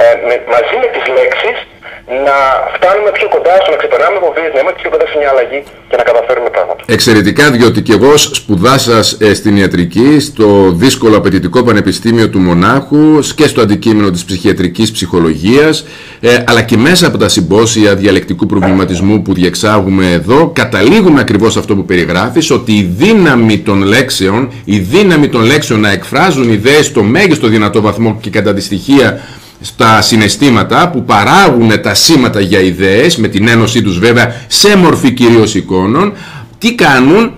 [0.03, 1.57] ε, με, μαζί με τις λέξεις
[2.27, 2.37] να
[2.75, 5.95] φτάνουμε πιο κοντά στο να ξεπερνάμε φοβίες, να είμαστε πιο κοντά σε μια αλλαγή και
[5.99, 6.81] να καταφέρουμε πράγματα.
[6.97, 10.47] Εξαιρετικά, διότι και εγώ σπουδάσα ε, στην ιατρική, στο
[10.83, 15.85] δύσκολο απαιτητικό πανεπιστήμιο του Μονάχου και στο αντικείμενο της ψυχιατρικής ψυχολογίας,
[16.19, 21.75] ε, αλλά και μέσα από τα συμπόσια διαλεκτικού προβληματισμού που διεξάγουμε εδώ, καταλήγουμε ακριβώς αυτό
[21.75, 27.03] που περιγράφεις, ότι η δύναμη των λέξεων, η δύναμη των λέξεων να εκφράζουν ιδέες στο
[27.03, 29.19] μέγιστο δυνατό βαθμό και κατά τη στοιχεία
[29.61, 35.11] στα συναισθήματα που παράγουν τα σήματα για ιδέες με την ένωσή τους βέβαια σε μορφή
[35.11, 36.13] κυρίως εικόνων
[36.57, 37.31] τι κάνουν;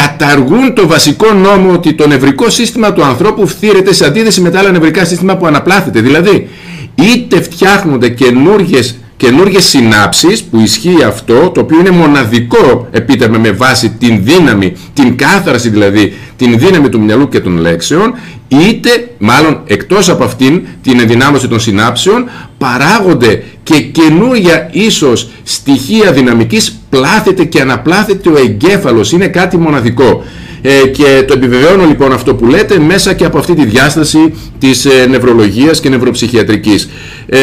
[0.00, 4.58] Καταργούν το βασικό νόμο ότι το νευρικό σύστημα του ανθρώπου φθήρεται σε αντίθεση με τα
[4.58, 6.00] άλλα νευρικά σύστημα που αναπλάθεται.
[6.00, 6.48] Δηλαδή
[6.94, 13.90] είτε φτιάχνονται καινούργιες καινούργιες συνάψεις που ισχύει αυτό, το οποίο είναι μοναδικό επίτευγμα με βάση
[13.90, 18.14] την δύναμη, την κάθαρση δηλαδή, την δύναμη του μυαλού και των λέξεων,
[18.48, 26.78] είτε μάλλον εκτός από αυτήν την ενδυνάμωση των συνάψεων παράγονται και καινούργια ίσως στοιχεία δυναμικής
[26.90, 29.12] πλάθεται και αναπλάθεται ο εγκέφαλος.
[29.12, 30.24] Είναι κάτι μοναδικό
[30.66, 34.84] ε, και το επιβεβαιώνω λοιπόν αυτό που λέτε μέσα και από αυτή τη διάσταση της
[34.84, 36.88] ε, νευρολογίας και νευροψυχιατρικής.
[37.26, 37.38] Ε,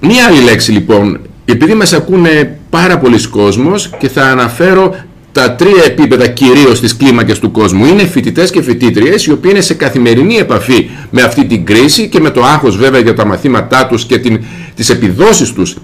[0.00, 4.96] μία άλλη λέξη λοιπόν επειδή μας ακούνε πάρα πολλοί κόσμος και θα αναφέρω
[5.32, 7.86] τα τρία επίπεδα κυρίως της κλίμακες του κόσμου.
[7.86, 12.20] Είναι φοιτητές και φοιτήτριες, οι οποίοι είναι σε καθημερινή επαφή με αυτή την κρίση και
[12.20, 14.20] με το άγχος βέβαια για τα μαθήματά τους και
[14.74, 15.76] τις επιδόσεις τους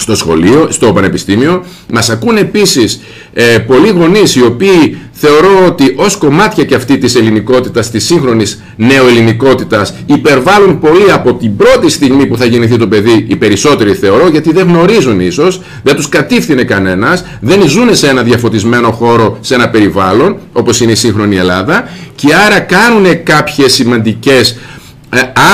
[0.00, 1.64] στο σχολείο, στο πανεπιστήμιο.
[1.92, 3.00] Μας ακούνε επίσης
[3.32, 8.62] ε, πολλοί γονείς οι οποίοι θεωρώ ότι ως κομμάτια και αυτή της ελληνικότητας, της σύγχρονης
[8.76, 14.28] νεοελληνικότητας υπερβάλλουν πολύ από την πρώτη στιγμή που θα γεννηθεί το παιδί, οι περισσότεροι θεωρώ,
[14.28, 19.54] γιατί δεν γνωρίζουν ίσως, δεν τους κατήφθηνε κανένας, δεν ζουν σε ένα διαφωτισμένο χώρο, σε
[19.54, 24.79] ένα περιβάλλον, όπως είναι η σύγχρονη Ελλάδα, και άρα κάνουν κάποιες σημαντικές ε,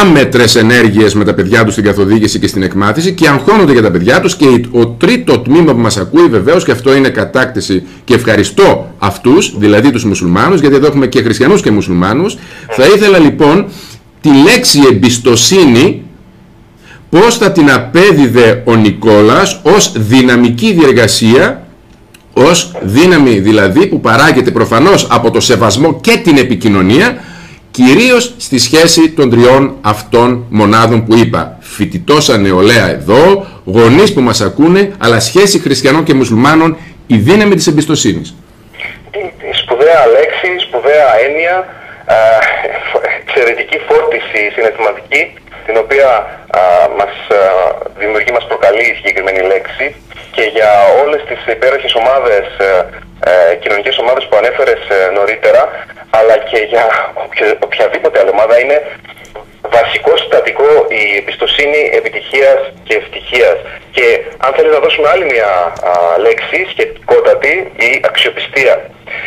[0.00, 3.90] άμετρες ενέργειες με τα παιδιά τους στην καθοδήγηση και στην εκμάθηση και αγχώνονται για τα
[3.90, 8.14] παιδιά τους και ο τρίτο τμήμα που μας ακούει βεβαίως και αυτό είναι κατάκτηση και
[8.14, 12.36] ευχαριστώ αυτούς, δηλαδή τους μουσουλμάνους γιατί εδώ έχουμε και χριστιανούς και μουσουλμάνους.
[12.70, 13.66] Θα ήθελα λοιπόν
[14.20, 16.02] τη λέξη εμπιστοσύνη
[17.11, 21.66] πώς θα την απέδιδε ο Νικόλας ως δυναμική διεργασία
[22.32, 27.16] ως δύναμη δηλαδή που παράγεται προφανώς από το σεβασμό και την επικοινωνία
[27.77, 31.57] κυρίως στη σχέση των τριών αυτών μονάδων που είπα.
[31.61, 37.66] Φοιτητός νεολαία εδώ, γονείς που μας ακούνε, αλλά σχέση χριστιανών και μουσουλμάνων, η δύναμη της
[37.66, 38.35] εμπιστοσύνης.
[39.51, 41.55] Η σπουδαία λέξη, σπουδαία έννοια,
[43.20, 45.22] εξαιρετική φόρτιση συναισθηματική,
[45.66, 46.11] την οποία
[46.59, 46.61] α,
[46.99, 47.14] μας
[47.99, 49.95] δημιουργεί, μας προκαλεί η συγκεκριμένη λέξη
[50.37, 50.70] και για
[51.03, 52.47] όλες τις υπέροχες ομάδες,
[53.30, 55.62] ε, κοινωνικές ομάδες που ανέφερες ε, νωρίτερα,
[56.18, 56.87] αλλά και για
[57.66, 58.78] οποιαδήποτε άλλη ομάδα είναι
[59.76, 63.57] βασικό συστατικό η εμπιστοσύνη επιτυχίας και ευτυχίας.
[63.91, 64.07] Και
[64.45, 65.51] αν θέλεις να δώσουμε άλλη μια
[66.26, 68.74] λέξη σχετικότατη, η αξιοπιστία.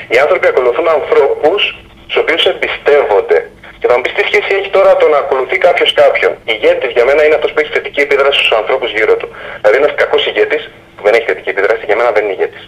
[0.08, 1.62] Οι άνθρωποι ακολουθούν ανθρώπους
[2.04, 3.40] στους οποίους εμπιστεύονται.
[3.80, 6.32] Και θα μου πεις τι σχέση έχει τώρα το να ακολουθεί κάποιος κάποιον.
[6.54, 9.28] Ηγέτης για μένα είναι αυτός που έχει θετική επίδραση στους ανθρώπους γύρω του.
[9.62, 10.64] Δηλαδή ένας κακός ηγέτης
[10.96, 12.64] που δεν έχει θετική επίδραση για μένα δεν είναι ηγέτης.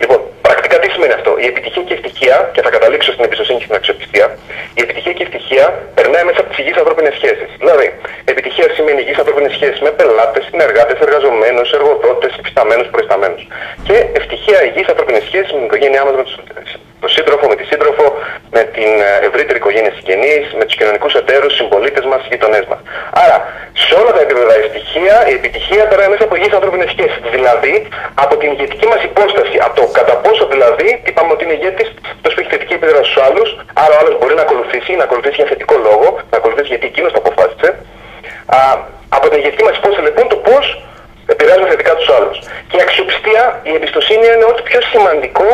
[0.00, 3.58] Λοιπόν, πρακτικά τι σημαίνει αυτό; Η επιτυχία και η ευτυχία, και θα καταλήξω στην εμπιστοσύνη
[3.58, 4.26] και στην αξιοπιστία,
[4.78, 5.64] η επιτυχία και η ευτυχία
[5.98, 7.50] περνάει μέσα από τις υγιείς ανθρώπινες σχέσεις.
[7.62, 7.86] Δηλαδή,
[8.32, 13.42] επιτυχία σημαίνει υγιείς ανθρώπινες σχέσεις με πελάτες, συνεργάτες, εργαζομένους, εργοδότες, υφισταμένους, προϊσταμένους.
[13.86, 16.36] Και ευτυχία υγιείς ανθρώπινες σχέσεις με την οικογένειά μας, με τους
[17.04, 18.04] τον σύντροφο, με τη σύντροφο,
[18.56, 22.80] με την ε, ευρύτερη οικογένεια συγγενής, με τους κοινωνικούς εταίρους, συμπολίτες μας, γειτονές μας.
[23.24, 23.36] Άρα,
[23.84, 27.22] σε όλα τα επίπεδα ευτυχία, η επιτυχία περνάει μέσα από υγιείς ανθρώπινες σχέσεις.
[27.36, 27.74] Δηλαδή,
[28.24, 31.88] από την ηγετική μας υπόσταση, από το κατά πόσο δηλαδή, είπαμε ότι είναι ηγέτης,
[32.22, 33.48] το που έχει θετική επίδραση στους άλλους,
[33.82, 37.10] άρα ο άλλος μπορεί να ακολουθήσει, να ακολουθήσει για θετικό λόγο, να ακολουθήσει γιατί εκείνος
[37.14, 37.68] το αποφάσισε.
[38.56, 38.58] Α,
[39.16, 40.64] από την ηγετική μας υπόσταση λοιπόν το πώς
[41.34, 42.36] επηρεάζουμε θετικά τους άλλους.
[42.68, 45.48] Και η αξιοπιστία, η εμπιστοσύνη είναι ό,τι πιο σημαντικό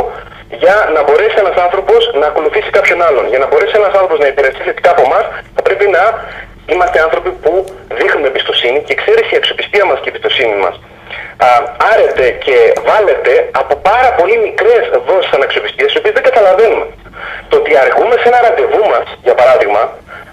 [0.62, 3.24] για να μπορέσει ένας άνθρωπος να ακολουθήσει κάποιον άλλον.
[3.32, 5.24] Για να μπορέσει ένας άνθρωπος να επηρεαστεί θετικά από εμάς,
[5.56, 6.02] θα πρέπει να
[6.72, 7.52] είμαστε άνθρωποι που
[7.98, 10.76] δείχνουμε εμπιστοσύνη και ξέρει η αξιοπιστία μας και η εμπιστοσύνη μας
[11.92, 12.56] άρεται και
[12.88, 16.86] βάλετε από πάρα πολύ μικρές δόσεις αναξιοπιστίας, τι οποίες δεν καταλαβαίνουμε.
[17.48, 19.82] Το ότι αργούμε σε ένα ραντεβού μας, για παράδειγμα,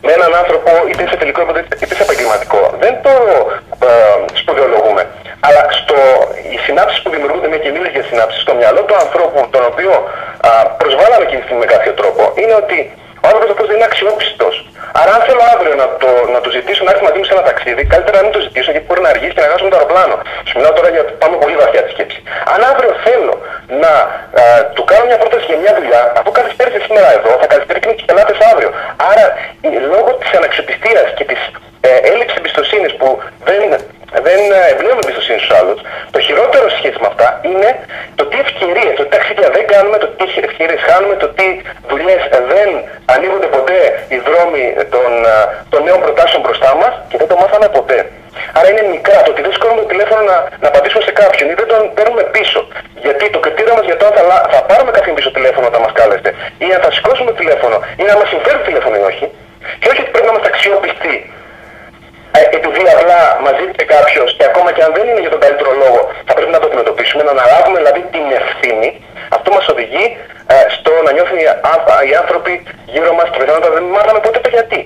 [0.05, 1.41] με έναν άνθρωπο είτε σε τελικό
[1.83, 3.13] είτε σε επαγγελματικό, δεν το
[3.87, 3.89] ε,
[4.39, 5.03] σπουδαιολογούμε.
[5.47, 5.97] Αλλά στο,
[6.51, 7.09] οι συνάψει που
[7.67, 9.91] δημιουργούνται με καινούργιες συνάψεις στο μυαλό του ανθρώπου, τον οποίο
[10.49, 10.51] α,
[10.81, 12.77] προσβάλαμε εκείνη τη στιγμή με κάποιο τρόπο, είναι ότι
[13.23, 14.55] ο άνθρωπος αυτός δεν είναι αξιόπιστος.
[15.01, 17.43] Άρα, αν θέλω αύριο να, το, να του ζητήσω να έρθει μαζί μου σε ένα
[17.49, 20.15] ταξίδι, καλύτερα να μην το ζητήσω γιατί μπορεί να αργήσει και να χάσουμε το αεροπλάνο.
[20.47, 22.19] Σου μιλάω τώρα για πάμε πολύ βαθιά τη σκέψη.
[22.53, 23.33] Αν αύριο θέλω
[23.83, 23.93] να
[24.41, 24.43] α,
[24.75, 28.09] του κάνω μια πρόταση για μια δουλειά, αφού καθυστέρησε σήμερα εδώ, θα καθυστερήσουν και οι
[28.11, 28.69] πελάτες αύριο.
[29.11, 29.25] Άρα,
[29.65, 31.41] ε, λόγω της αναξιοπιστίας και της
[31.89, 33.07] ε, έλλειψης εμπιστοσύνης που
[33.47, 33.61] δεν,
[34.27, 35.79] δεν ε, εμπνέουμε εμπιστοσύνη στους άλλους,
[36.13, 37.69] το χειρότερο σε σχέση με αυτά είναι
[38.19, 41.47] το τι ευκαιρίε, το τι ταξίδια δεν κάνουμε, το τι ευκαιρίε χάνουμε, το τι
[41.91, 42.15] δουλειέ
[42.53, 42.69] δεν
[43.13, 43.79] ανοίγονται ποτέ
[44.13, 44.63] οι δρόμοι
[44.93, 45.35] των, ε,
[45.71, 47.99] των νέων προτάσεων μπροστά μα και δεν το μάθαμε ποτέ.
[48.57, 51.53] Άρα είναι μικρά το ότι δεν σηκώνουμε το τηλέφωνο να, να απαντήσουμε σε κάποιον ή
[51.61, 52.59] δεν τον παίρνουμε πίσω.
[53.05, 55.81] Γιατί το κριτήριο μα για το αν θα, λα- θα πάρουμε κάποιον πίσω τηλέφωνο όταν
[55.85, 56.29] μα κάλεστε
[56.65, 57.31] ή αν θα σηκώσουμε
[57.67, 59.25] τηλέφωνο ή να μα συμφέρει το τηλέφωνο ή όχι.
[59.79, 61.13] Και όχι ότι πρέπει να είμαστε αξιόπιστοι
[62.37, 65.71] ε, επειδή απλά μας ζήτησε κάποιος και ακόμα και αν δεν είναι για τον καλύτερο
[65.83, 68.89] λόγο, θα πρέπει να το αντιμετωπίσουμε, να αναλάβουμε δηλαδή την ευθύνη.
[69.35, 70.05] Αυτό μας οδηγεί
[70.53, 72.53] ε, στο να νιώθουν οι, α- οι άνθρωποι
[72.93, 74.79] γύρω μας και πιθανότατα δεν μάθαμε ποτέ το γιατί.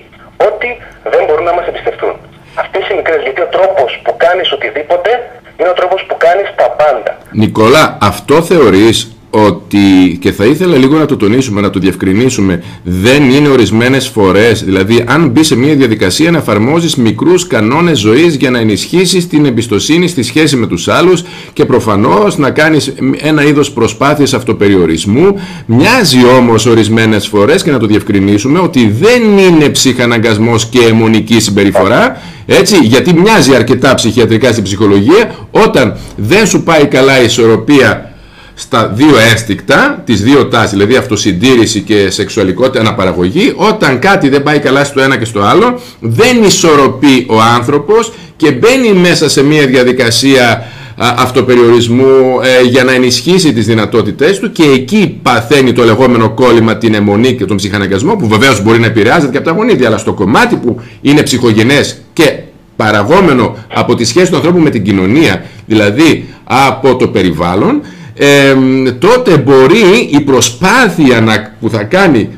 [0.48, 0.68] Ότι
[1.12, 2.14] δεν μπορούν να μας εμπιστευτούν.
[2.62, 5.10] Αυτές οι μικρές, γιατί ο τρόπος που κάνεις οτιδήποτε
[5.58, 7.12] είναι ο τρόπος που κάνεις τα πάντα.
[7.42, 8.96] Νικόλα, αυτό θεωρείς
[9.34, 14.64] ότι, και θα ήθελα λίγο να το τονίσουμε, να το διευκρινίσουμε, δεν είναι ορισμένες φορές,
[14.64, 19.44] δηλαδή αν μπει σε μια διαδικασία να εφαρμόζεις μικρούς κανόνες ζωής για να ενισχύσεις την
[19.44, 25.34] εμπιστοσύνη στη σχέση με τους άλλους και προφανώς να κάνεις ένα είδος προσπάθειας αυτοπεριορισμού,
[25.66, 32.22] μοιάζει όμως ορισμένες φορές και να το διευκρινίσουμε ότι δεν είναι ψυχαναγκασμός και αιμονική συμπεριφορά,
[32.46, 38.11] έτσι, γιατί μοιάζει αρκετά ψυχιατρικά στην ψυχολογία, όταν δεν σου πάει καλά η ισορροπία
[38.54, 44.58] στα δύο ένστικτα, τις δύο τάσεις, δηλαδή αυτοσυντήρηση και σεξουαλικότητα αναπαραγωγή, όταν κάτι δεν πάει
[44.58, 49.66] καλά στο ένα και στο άλλο, δεν ισορροπεί ο άνθρωπος και μπαίνει μέσα σε μια
[49.66, 56.30] διαδικασία α, αυτοπεριορισμού ε, για να ενισχύσει τις δυνατότητές του και εκεί παθαίνει το λεγόμενο
[56.30, 59.86] κόλλημα την αιμονή και τον ψυχαναγκασμό που βεβαίως μπορεί να επηρεάζεται και από τα γονίδια
[59.86, 62.38] αλλά στο κομμάτι που είναι ψυχογενές και
[62.76, 67.80] παραγόμενο από τη σχέση του ανθρώπου με την κοινωνία δηλαδή από το περιβάλλον
[68.14, 68.54] ε,
[68.98, 72.28] τότε μπορεί η προσπάθεια να, που θα κάνει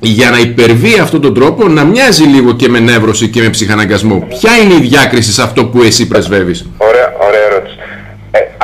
[0.00, 4.26] για να υπερβεί αυτόν τον τρόπο να μοιάζει λίγο και με νεύρωση και με ψυχαναγκασμό.
[4.28, 7.08] Ποια είναι η διάκριση σε αυτό που εσύ πρεσβεύεις; Ωραία, ωραία ερώτηση.
[7.08, 7.09] Ε,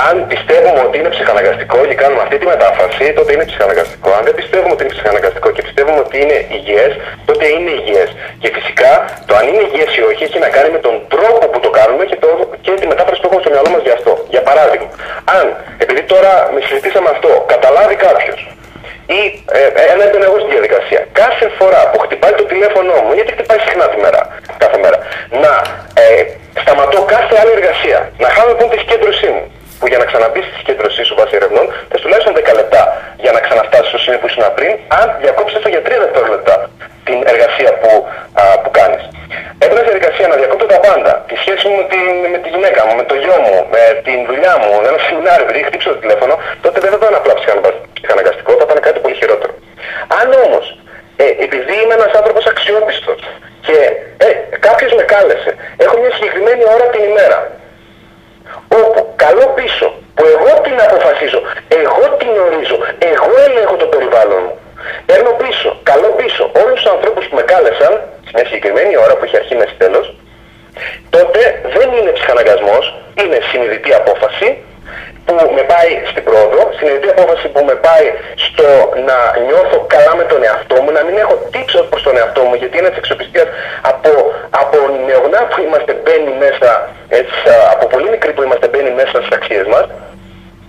[0.08, 4.08] αν πιστεύουμε ότι είναι ψυχαναγκαστικό και κάνουμε αυτή τη μετάφραση, τότε είναι ψυχαναγκαστικό.
[4.18, 6.92] Αν δεν πιστεύουμε ότι είναι ψυχαναγκαστικό και πιστεύουμε ότι είναι υγιές,
[7.28, 8.08] τότε είναι υγιές.
[8.42, 8.92] Και φυσικά
[9.28, 12.04] το αν είναι υγιές ή όχι έχει να κάνει με τον τρόπο που το κάνουμε
[12.10, 12.28] και, το,
[12.64, 14.12] και τη μετάφραση που έχουμε στο μυαλό μας για αυτό.
[14.34, 14.88] Για παράδειγμα,
[15.38, 15.44] αν,
[15.84, 18.38] επειδή τώρα με συζητήσαμε αυτό, καταλάβει κάποιος
[19.18, 19.20] ή
[19.58, 19.60] ε,
[19.92, 21.00] ένα έντονο εγώ στη διαδικασία.
[21.22, 24.20] Κάθε φορά που χτυπάει το τηλέφωνό μου, γιατί χτυπάει συχνά τη μέρα,
[24.62, 24.98] κάθε μέρα,
[25.42, 25.52] να
[26.02, 26.06] ε,
[26.62, 29.44] σταματώ κάθε άλλη εργασία, να χάνω λοιπόν τη συγκέντρωσή μου,
[29.78, 32.82] που για να ξαναμπείς στη συγκέντρωσή σου βάσει ερευνών, θα τουλάχιστον 10 λεπτά
[33.24, 36.54] για να ξαναφτάσεις στο σημείο που ήσουν πριν, αν διακόψεις έστω για 3 δευτερόλεπτα
[37.08, 37.90] την εργασία που,
[38.42, 39.02] α, που κάνεις.
[39.62, 41.12] Έμπαινα στη διαδικασία να διακόπτω τα πάντα.
[41.28, 42.04] Τη σχέση μου με, την,
[42.34, 45.60] με τη γυναίκα μου, με το γιο μου, με την δουλειά μου, ένα σεμινάριο, επειδή
[45.68, 49.52] χτύψω το τηλέφωνο, τότε δεν θα ήταν απλά ψυχανα- ψυχαναγκαστικό, θα ήταν κάτι πολύ χειρότερο.
[50.20, 50.64] Αν όμως,
[51.22, 53.20] ε, επειδή είμαι ένας άνθρωπος αξιόπιστος
[53.66, 53.76] και
[54.26, 54.28] ε,
[54.66, 55.50] κάποιος με κάλεσε,
[55.84, 57.38] έχω μια συγκεκριμένη ώρα την ημέρα,
[59.26, 62.76] όπου καλό πίσω, που εγώ την αποφασίζω, εγώ την ορίζω,
[63.12, 64.54] εγώ ελέγχω το περιβάλλον μου.
[65.06, 67.92] Παίρνω πίσω, καλό πίσω, όλους τους ανθρώπους που με κάλεσαν,
[68.26, 70.06] σε μια συγκεκριμένη ώρα που έχει αρχή μέση τέλος,
[71.10, 71.40] τότε
[71.76, 72.84] δεν είναι ψυχαναγκασμός,
[73.20, 74.48] είναι συνειδητή απόφαση
[75.26, 78.06] που με πάει στην πρόοδο, συνειδητή απόφαση που με πάει
[78.46, 78.66] στο
[79.08, 79.16] να
[79.46, 82.74] νιώθω καλά με τον εαυτό μου, να μην έχω τύψω προς τον εαυτό μου, γιατί
[82.78, 83.48] είναι της εξοπιστίας
[83.92, 84.10] από,
[84.62, 84.76] από
[85.08, 86.70] νεογνά που είμαστε μπαίνει μέσα,
[87.20, 87.36] έτσι,
[87.74, 89.86] από πολύ μικρή που είμαστε μπαίνει μέσα στις αξίες μας,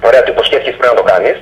[0.02, 1.36] Ωραία, το υποσχέθηκες πρέπει να το κάνεις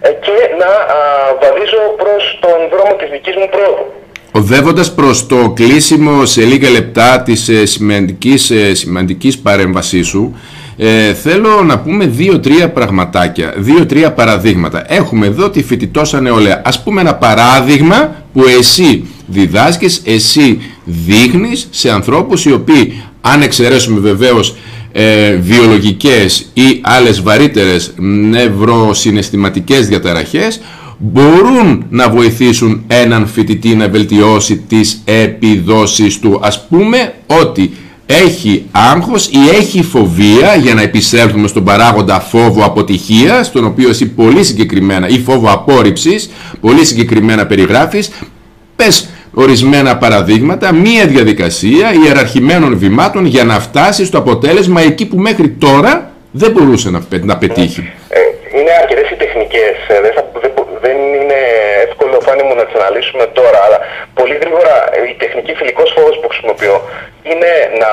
[0.00, 0.98] ε, και να α,
[1.42, 3.86] βαδίζω προς τον δρόμο της δικής μου πρόοδου.
[4.32, 10.38] Οδεύοντας προς το κλείσιμο σε λίγα λεπτά της ε, σημαντικής, ε, σημαντικής παρέμβασής σου,
[10.82, 14.84] ε, θέλω να πούμε δύο-τρία πραγματάκια, δύο-τρία παραδείγματα.
[14.92, 16.62] Έχουμε εδώ τη φοιτητόσα νεολαία.
[16.64, 24.00] Ας πούμε ένα παράδειγμα που εσύ διδάσκεις, εσύ δείχνεις σε ανθρώπους οι οποίοι, αν εξαιρέσουμε
[24.00, 24.56] βεβαίως
[24.92, 27.92] ε, βιολογικές ή άλλες βαρύτερες
[28.30, 30.60] νευροσυναισθηματικές διαταραχές
[30.98, 36.40] μπορούν να βοηθήσουν έναν φοιτητή να βελτιώσει τις επιδόσεις του.
[36.42, 37.70] Ας πούμε ότι
[38.10, 44.06] έχει άγχος ή έχει φοβία για να επισέλθουμε στον παράγοντα φόβο αποτυχίας, στον οποίο εσύ
[44.08, 46.30] πολύ συγκεκριμένα, ή φόβο απόρριψης,
[46.60, 48.10] πολύ συγκεκριμένα περιγράφεις,
[48.76, 55.48] πες ορισμένα παραδείγματα, μία διαδικασία ιεραρχημένων βημάτων για να φτάσει στο αποτέλεσμα εκεί που μέχρι
[55.48, 57.80] τώρα δεν μπορούσε να, πε- να πετύχει.
[58.08, 58.18] Ε,
[58.58, 59.74] είναι αρκετές οι τεχνικές,
[62.94, 63.78] λύσουμε τώρα, αλλά
[64.14, 64.74] πολύ γρήγορα
[65.12, 66.76] η τεχνική φιλικός φόβος που χρησιμοποιώ
[67.22, 67.50] είναι
[67.82, 67.90] να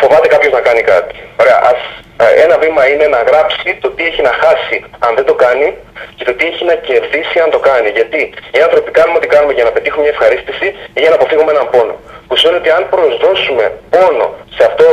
[0.00, 1.14] φοβάται κάποιος να κάνει κάτι.
[1.40, 1.80] Ωραία, ας,
[2.24, 5.68] ε, ένα βήμα είναι να γράψει το τι έχει να χάσει αν δεν το κάνει
[6.16, 7.88] και το τι έχει να κερδίσει αν το κάνει.
[7.98, 8.20] Γιατί
[8.56, 10.66] οι άνθρωποι κάνουμε ό,τι κάνουμε για να πετύχουμε μια ευχαρίστηση
[10.96, 11.94] ή για να αποφύγουμε έναν πόνο.
[12.28, 14.26] Που σημαίνει ότι αν προσδώσουμε πόνο
[14.56, 14.88] σε αυτό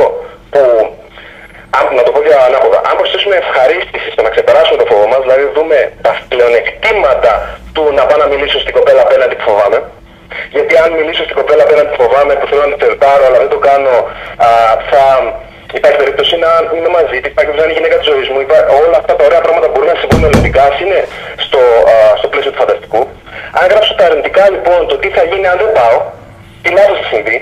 [0.50, 0.60] που
[1.78, 5.20] αν, να το πω για ανάποδα, αν προσθέσουμε ευχαρίστηση στο να ξεπεράσουμε το φόβο μας,
[5.24, 7.32] δηλαδή δούμε τα πλεονεκτήματα
[7.74, 9.78] του να πάω να μιλήσω στην κοπέλα απέναντι που φοβάμαι,
[10.54, 13.50] γιατί αν μιλήσω στην κοπέλα απέναντι που φοβάμαι, που θέλω να την τερτάρω, αλλά δεν
[13.54, 13.94] το κάνω,
[14.46, 14.48] α,
[14.90, 15.04] θα
[15.78, 18.38] υπάρχει περίπτωση να είμαι μαζί τη, υπάρχει περίπτωση να είναι η γυναίκα της ζωής μου.
[18.46, 18.56] Υπά...
[18.82, 20.98] Όλα αυτά τα ωραία πράγματα μπορούν να συμβούν μελλοντικά, είναι
[21.44, 21.60] στο,
[21.92, 23.00] α, στο πλαίσιο του φανταστικού.
[23.58, 25.96] Αν γράψω τα αρνητικά λοιπόν, το τι θα γίνει αν δεν πάω,
[26.62, 27.38] τι λάθος θα συμβεί,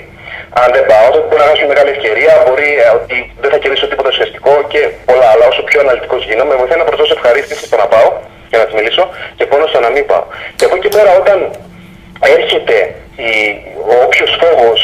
[0.62, 3.86] αν δεν πάω, τότε μπορεί να χάσω μεγάλη ευκαιρία, μπορεί ε, ότι δεν θα κερδίσω
[3.90, 5.44] τίποτα ουσιαστικό και πολλά άλλα.
[5.52, 8.08] Όσο πιο αναλυτικός γίνομαι, με βοηθάει να προσδώσω ευχαρίστηση στο να πάω
[8.50, 10.24] για να τη μιλήσω και πόνο στο να μην πάω.
[10.56, 11.38] Και από εκεί πέρα, όταν
[12.36, 12.76] έρχεται
[13.16, 13.30] η,
[13.90, 14.80] ο όποιος φόβος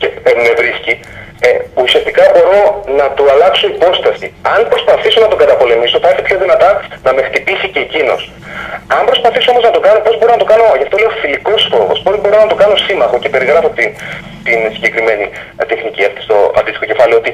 [0.00, 1.00] ε, ε, με βρίσκει,
[1.40, 1.48] ε,
[1.82, 4.26] ουσιαστικά μπορώ να του αλλάξω υπόσταση.
[4.54, 6.70] Αν προσπαθήσω να τον καταπολεμήσω, θα έρθει πιο δυνατά
[7.02, 8.30] να με χτυπήσει και εκείνος.
[8.96, 11.68] Αν προσπαθήσω όμως να το κάνω, πώς μπορώ να το κάνω, γι' αυτό λέω φιλικός
[11.72, 13.88] φόβος, πώς μπορώ να το κάνω σύμμαχο και περιγράφω την,
[14.44, 15.24] την συγκεκριμένη
[15.66, 17.32] τεχνική αυτή στο αντίστοιχο κεφάλαιο, ότι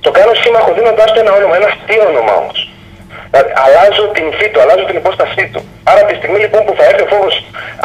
[0.00, 2.73] το κάνω σύμμαχο δίνοντάς του ένα όνομα, ένα αστείο όνομα όμως.
[3.34, 5.60] Δηλαδή, αλλάζω την υφή του, αλλάζω την υπόστασή του.
[5.90, 7.34] Άρα τη στιγμή λοιπόν που θα έρθει ο φόβος,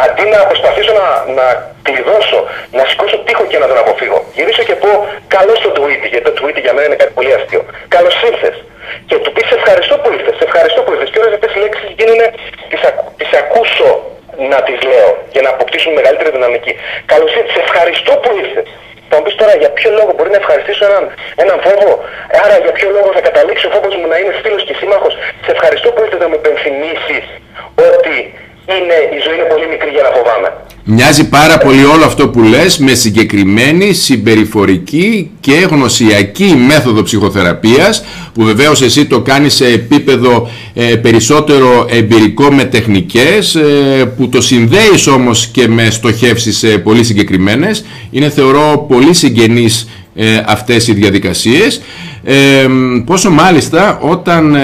[0.06, 1.08] αντί να προσπαθήσω να,
[1.40, 1.46] να
[1.88, 2.40] κλειδώσω,
[2.78, 4.92] να σηκώσω τείχο και να τον αποφύγω, γυρίσω και πω
[5.36, 7.62] καλώς το tweet, γιατί το tweet για μένα είναι κάτι πολύ αστείο.
[7.96, 8.56] Καλώς ήρθες.
[9.10, 11.10] Και του πεις σε ευχαριστώ που ήρθες, σε ευχαριστώ που ήρθες.
[11.12, 12.20] Και όλες αυτές οι λέξεις γίνουν,
[13.20, 13.90] τις ακούσω
[14.52, 16.74] να τις λέω για να αποκτήσουν μεγαλύτερη δυναμική.
[17.12, 18.68] Καλώς ήρθες, σε ευχαριστώ που ήρθες.
[19.10, 21.04] Θα μου πεις τώρα για ποιο λόγο μπορεί να ευχαριστήσω έναν,
[21.44, 21.92] έναν φόβο.
[22.44, 25.14] Άρα για ποιο λόγο θα καταλήξει ο φόβος μου να είναι φίλος και σύμμαχος.
[25.46, 27.26] Σε ευχαριστώ που ήρθες να μου υπενθυμίσεις
[27.90, 28.16] ότι
[28.66, 30.50] είναι, η ζωή είναι πολύ μικρή για να φοβάμαι.
[30.92, 38.04] Μοιάζει πάρα πολύ όλο αυτό που λες με συγκεκριμένη συμπεριφορική και γνωσιακή μέθοδο ψυχοθεραπείας
[38.34, 43.62] που βεβαίως εσύ το κάνεις σε επίπεδο ε, περισσότερο εμπειρικό με τεχνικές ε,
[44.18, 47.86] που το συνδέεις όμως και με στοχεύσεις ε, πολύ συγκεκριμένες.
[48.12, 51.82] Είναι θεωρώ πολύ συγγενείς ε, αυτές οι διαδικασίες
[53.06, 54.58] πόσο μάλιστα όταν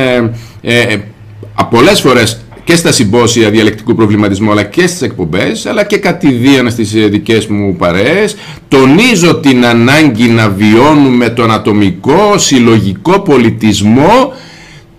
[1.69, 6.91] πολλές φορές και στα συμπόσια διαλεκτικού προβληματισμού αλλά και στις εκπομπές αλλά και κατηδίαν στις
[6.91, 8.35] δικές μου παρέες.
[8.67, 14.33] Τονίζω την ανάγκη να βιώνουμε τον ατομικό συλλογικό πολιτισμό.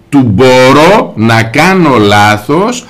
[0.08, 2.84] Του μπορώ να κάνω λάθος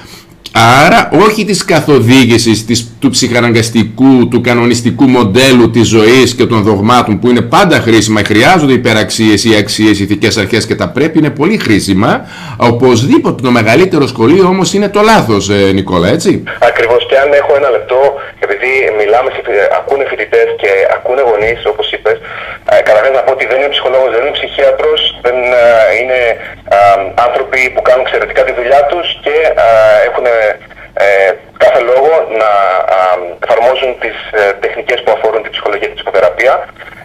[0.58, 7.12] Άρα όχι της καθοδήγησης της, του ψυχαναγκαστικού, του κανονιστικού μοντέλου της ζωής και των δογμάτων
[7.18, 11.56] που είναι πάντα χρήσιμα, χρειάζονται υπεραξίες ή αξίες, ηθικές αρχές και τα πρέπει, είναι πολύ
[11.64, 12.10] χρήσιμα.
[12.72, 16.30] Οπωσδήποτε το μεγαλύτερο σχολείο όμως είναι το λάθος, ε, Νικόλα, έτσι.
[16.70, 18.00] Ακριβώς και αν έχω ένα λεπτό,
[18.44, 19.28] επειδή μιλάμε,
[19.78, 22.18] ακούνε φοιτητές και ακούνε γονείς, όπως είπες,
[22.72, 25.64] ε, καταρχάς να πω ότι δεν είναι ψυχολόγος, δεν είναι ψυχίατρος, δεν ε,
[25.98, 26.20] είναι
[27.26, 29.36] άνθρωποι που κάνουν εξαιρετικά τη δουλειά τους και
[30.08, 30.26] έχουν
[31.04, 31.06] ε,
[31.64, 32.50] κάθε λόγο να
[33.44, 36.54] εφαρμόζουν τις ε, τεχνικές που αφορούν την ψυχολογία και τη ψυχοθεραπεία.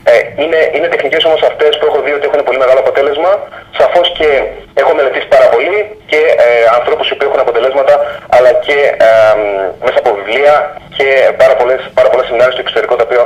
[0.04, 3.32] Ε, είναι, είναι τεχνικές όμως αυτές που έχω δει ότι έχουν πολύ μεγάλο αποτέλεσμα.
[3.80, 4.30] Σαφώς και
[4.82, 5.80] έχω μελετήσει πάρα πολύ
[6.12, 6.48] και ε,
[6.78, 7.94] ανθρώπους που έχουν αποτελέσματα
[8.36, 8.78] αλλά και
[9.10, 9.12] ε,
[9.86, 10.56] μέσα από βιβλία
[10.98, 11.08] και
[11.42, 13.24] πάρα πολλές, πάρα πολλές σεμινάρια στο εξωτερικό τα οποία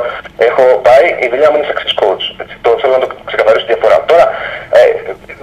[0.49, 1.05] έχω πάει.
[1.25, 2.23] Η δουλειά μου είναι success coach.
[2.41, 3.97] Έτσι, το θέλω να το ξεκαθαρίσω τη διαφορά.
[4.11, 4.25] Τώρα,
[4.77, 4.81] ε,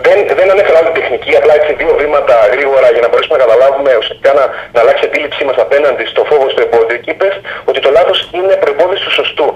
[0.06, 3.90] δεν, δεν ανέφερα άλλη τεχνική, απλά έτσι δύο βήματα γρήγορα για να μπορέσουμε να καταλάβουμε
[4.00, 6.96] ουσιαστικά να, να αλλάξει η αντίληψή μας απέναντι στο φόβο στο εμπόδιο.
[7.04, 9.48] Και είπες ότι το λάθος είναι προπόθεση του σωστού.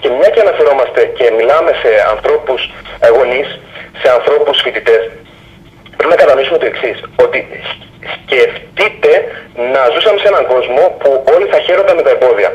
[0.00, 2.60] Και μια και αναφερόμαστε και μιλάμε σε ανθρώπους
[3.16, 3.48] γονείς,
[4.00, 5.02] σε ανθρώπους φοιτητές,
[5.96, 6.98] πρέπει να κατανοήσουμε το εξής.
[7.24, 7.38] Ότι
[8.14, 9.12] σκεφτείτε
[9.74, 12.50] να ζούσαμε σε έναν κόσμο που όλοι θα χαίρονταν με τα εμπόδια.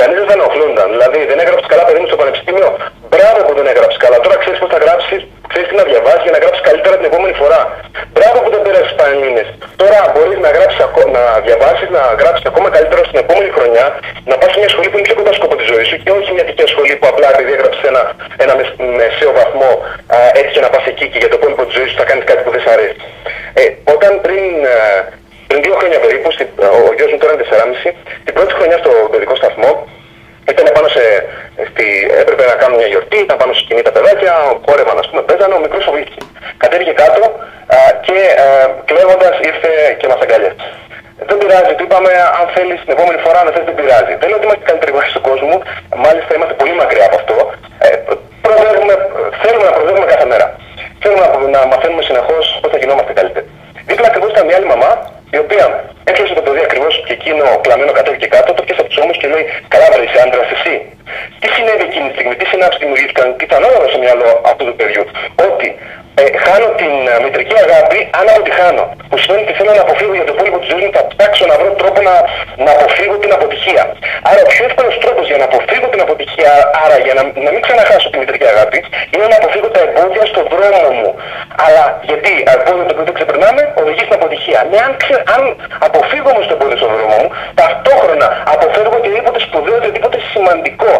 [0.00, 0.88] Κανείς δεν θα ενοχλούνταν.
[0.94, 2.68] Δηλαδή, δεν έγραψες καλά παιδί μου στο πανεπιστήμιο.
[3.12, 4.16] Μπράβο που δεν έγραψες καλά.
[4.24, 5.20] Τώρα ξέρεις πώς θα γράψεις,
[5.50, 7.60] ξέρεις τι να διαβάσεις για να γράψεις καλύτερα την επόμενη φορά.
[8.14, 9.42] Μπράβο που δεν πέρασες πανελίνε.
[9.82, 10.78] Τώρα μπορείς να, γράψεις,
[11.16, 13.86] να διαβάσεις, να γράψεις ακόμα καλύτερα στην επόμενη χρονιά,
[14.30, 16.30] να πας σε μια σχολή που είναι πιο κοντά σκοπό της ζωής σου και όχι
[16.36, 18.02] μια τέτοια σχολή που απλά επειδή έγραψες ένα,
[18.44, 18.54] ένα
[18.98, 19.70] μεσαίο βαθμό
[20.38, 22.52] έτυχε να πας εκεί και για το υπόλοιπο της ζωής σου θα κάνεις κάτι που
[22.54, 22.96] δεν σ' αρέσει.
[23.60, 23.62] Ε,
[23.94, 24.50] όταν πριν
[25.48, 26.28] πριν δύο χρόνια περίπου,
[26.88, 27.92] ο γιος μου τώρα είναι 4,5,
[28.26, 29.70] την πρώτη χρονιά στο παιδικό σταθμό,
[30.52, 31.04] ήταν πάνω σε,
[31.70, 31.86] στη,
[32.22, 34.32] έπρεπε να κάνουν μια γιορτή, ήταν πάνω στη σκηνή τα παιδάκια,
[34.66, 36.20] κόρευαν ας πούμε, παίζανε, ο μικρός φοβήθηκε.
[36.62, 37.22] Κατέβηκε κάτω
[37.76, 38.46] α, και α,
[38.88, 40.56] κλαίγοντας ήρθε και μας αγκάλιασε.
[41.28, 44.12] Δεν πειράζει, του είπαμε αν θέλεις την επόμενη φορά, αν θες δεν πειράζει.
[44.20, 45.56] Δεν λέω ότι είμαστε καλύτεροι γονείς του κόσμου,
[46.04, 47.36] μάλιστα είμαστε πολύ μακριά από αυτό.
[47.86, 47.88] Ε,
[49.42, 50.46] θέλουμε να προδεύουμε κάθε μέρα.
[51.02, 53.46] Θέλουμε να, να μαθαίνουμε συνεχώς πώς θα γινόμαστε καλύτεροι.
[53.90, 54.90] Δίπλα ακριβώς ήταν μια άλλη μαμά,
[55.36, 55.64] η οποία
[56.10, 59.28] έπιασε το παιδί ακριβώς και εκείνο κλαμμένο κατέβηκε κάτω, το πιάσε από τους ώμους και
[59.32, 60.74] λέει: Καλά, βρε, είσαι άντρας εσύ.
[61.40, 64.76] Τι συνέβη εκείνη τη στιγμή, τι συνάψεις δημιουργήθηκαν, τι ήταν όλα στο μυαλό αυτού του
[64.78, 65.04] παιδιού.
[65.48, 65.68] Ότι
[66.18, 68.84] ε, χάνω την ε, μητρική αγάπη αν αποτυχάνω.
[69.10, 71.56] Που σημαίνει ότι θέλω να αποφύγω για το υπόλοιπο της ζωής μου, θα ψάξω να
[71.60, 72.14] βρω τρόπο να,
[72.64, 73.82] να αποφύγω την αποτυχία.
[74.28, 76.52] Άρα, ο πιο εύκολος τρόπος για να αποφύγω την αποτυχία,
[76.84, 78.78] άρα για να, να μην ξαναχάσω τη μητρική αγάπη,
[79.12, 81.10] είναι να αποφύγω τα εμπόδια στον δρόμο μου.
[81.64, 84.60] Αλλά γιατί εμπόδιο το οποίο δεν ξεπερνάμε οδηγεί στην αποτυχία.
[84.70, 85.42] Ναι, αν, ξε, αν
[85.88, 87.28] αποφύγω όμως το εμπόδιο στον δρόμο μου,
[87.60, 90.92] ταυτόχρονα αποφεύγω οτιδήποτε σπουδαίο, οτιδήποτε σημαντικό.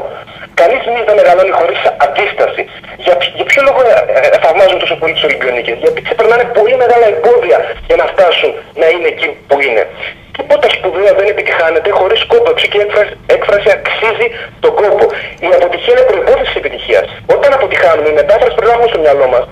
[0.60, 2.62] Κανείς δεν μεγαλώνει χωρίς αντίσταση.
[3.04, 7.06] Για, για ποιο λόγο ε, ε, θαυμάζουν τόσο πολύ του Ολυμπιονίκε, Γιατί ξεπερνάνε πολύ μεγάλα
[7.14, 9.84] εμπόδια για να φτάσουν να είναι εκεί που είναι.
[10.36, 12.50] Τίποτα σπουδαίο δεν επιτυχάνεται χωρίς κόπο.
[12.72, 14.26] και έκφραση, έκφραση αξίζει
[14.64, 15.04] τον κόπο.
[15.46, 17.04] Η αποτυχία είναι προπόθεση επιτυχίας.
[17.34, 19.44] Όταν αποτυχάνουμε, η μετάφραση που έχουμε στο μυαλό μας,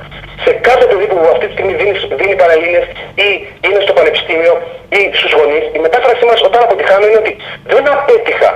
[0.44, 2.80] σε κάθε παιδί που αυτή τη στιγμή δίνει, δίνει παραλίνε
[3.26, 3.28] ή
[3.66, 4.54] είναι στο πανεπιστήμιο
[4.98, 7.32] ή στους γονείς, η μετάφρασή μας όταν αποτυχάνω είναι ότι
[7.72, 8.50] δεν απέτυχα.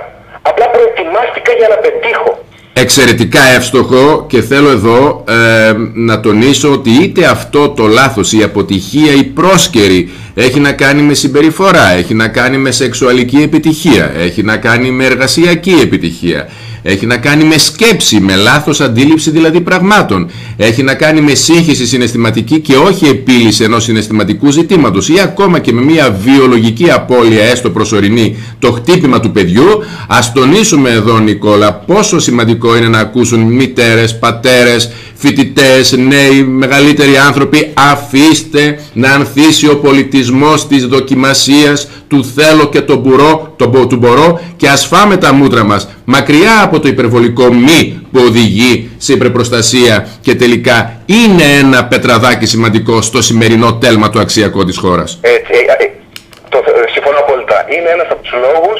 [0.51, 2.33] Απλά προετοιμάστηκα για να πετύχω.
[2.75, 9.13] Εξαιρετικά εύστοχο και θέλω εδώ ε, να τονίσω ότι είτε αυτό το λάθος, η αποτυχία,
[9.13, 14.57] η πρόσκαιρη έχει να κάνει με συμπεριφορά, έχει να κάνει με σεξουαλική επιτυχία, έχει να
[14.57, 16.49] κάνει με εργασιακή επιτυχία,
[16.83, 20.31] έχει να κάνει με σκέψη, με λάθος αντίληψη δηλαδή πραγμάτων.
[20.57, 25.73] Έχει να κάνει με σύγχυση συναισθηματική και όχι επίλυση ενός συναισθηματικού ζητήματος ή ακόμα και
[25.73, 29.83] με μια βιολογική απώλεια έστω προσωρινή το χτύπημα του παιδιού.
[30.09, 37.71] Ας τονίσουμε εδώ Νικόλα πόσο σημαντικό είναι να ακούσουν μητέρες, πατέρες, φοιτητές, νέοι, μεγαλύτεροι άνθρωποι,
[37.75, 44.41] αφήστε να ανθίσει ο πολιτισμός της δοκιμασίας του θέλω και το μπορώ, το, του μπορώ
[44.57, 50.07] και ας φάμε τα μούτρα μας μακριά από το υπερβολικό μη που οδηγεί σε υπερπροστασία
[50.21, 55.19] και τελικά είναι ένα πετραδάκι σημαντικό στο σημερινό τέλμα του αξιακό της χώρας.
[55.21, 55.91] Έτσι, ε, ε,
[56.49, 56.59] το,
[56.93, 57.67] συμφωνώ απόλυτα.
[57.75, 58.79] Είναι ένας από τους λόγους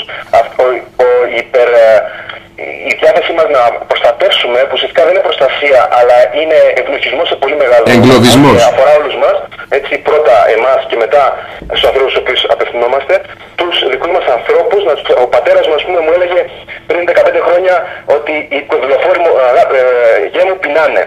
[0.65, 0.67] ο,
[1.05, 1.09] ο
[1.41, 1.69] υπερ,
[2.91, 7.57] η διάθεσή μας να προστατεύσουμε, που ουσιαστικά δεν είναι προστασία, αλλά είναι ευνοχισμό σε πολύ
[7.63, 8.55] μεγάλο Εγκλωβισμός.
[8.57, 9.37] βαθμό, αφορά όλους μας,
[9.79, 11.23] έτσι πρώτα εμάς και μετά
[11.75, 13.15] στους ανθρώπους στους οποίους απευθυνόμαστε,
[13.61, 14.95] τους δικούς μας ανθρώπους, να,
[15.25, 16.41] ο πατέρας μου, ας πούμε, μου έλεγε
[16.89, 17.75] πριν 15 χρόνια
[18.17, 19.33] ότι οι κοδηλοφόροι μου,
[19.79, 19.83] ε,
[20.33, 21.03] γέ μου πεινάνε.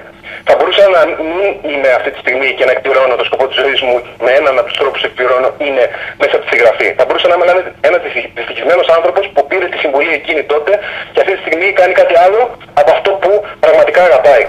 [0.48, 1.02] Θα μπορούσα να
[1.38, 4.54] μην είμαι αυτή τη στιγμή και να εκπληρώνω το σκοπό της ζωής μου με έναν
[4.60, 5.84] από τους τρόπους που εκπληρώνω είναι
[6.22, 6.88] μέσα από τη συγγραφή.
[6.98, 7.46] Θα μπορούσα να είμαι
[7.90, 7.98] ένα
[8.38, 10.72] δυστυχισμένος άνθρωπος που πήρε τη συμβολή εκείνη τότε
[11.12, 12.42] και αυτή τη στιγμή κάνει κάτι άλλο
[12.82, 14.46] από αυτό που πραγματικά αγαπάει.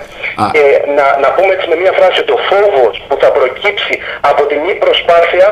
[0.54, 0.64] Και
[0.98, 3.94] να, να πούμε έτσι με μία φράση ότι ο φόβος που θα προκύψει
[4.30, 5.46] από τη μη προσπάθεια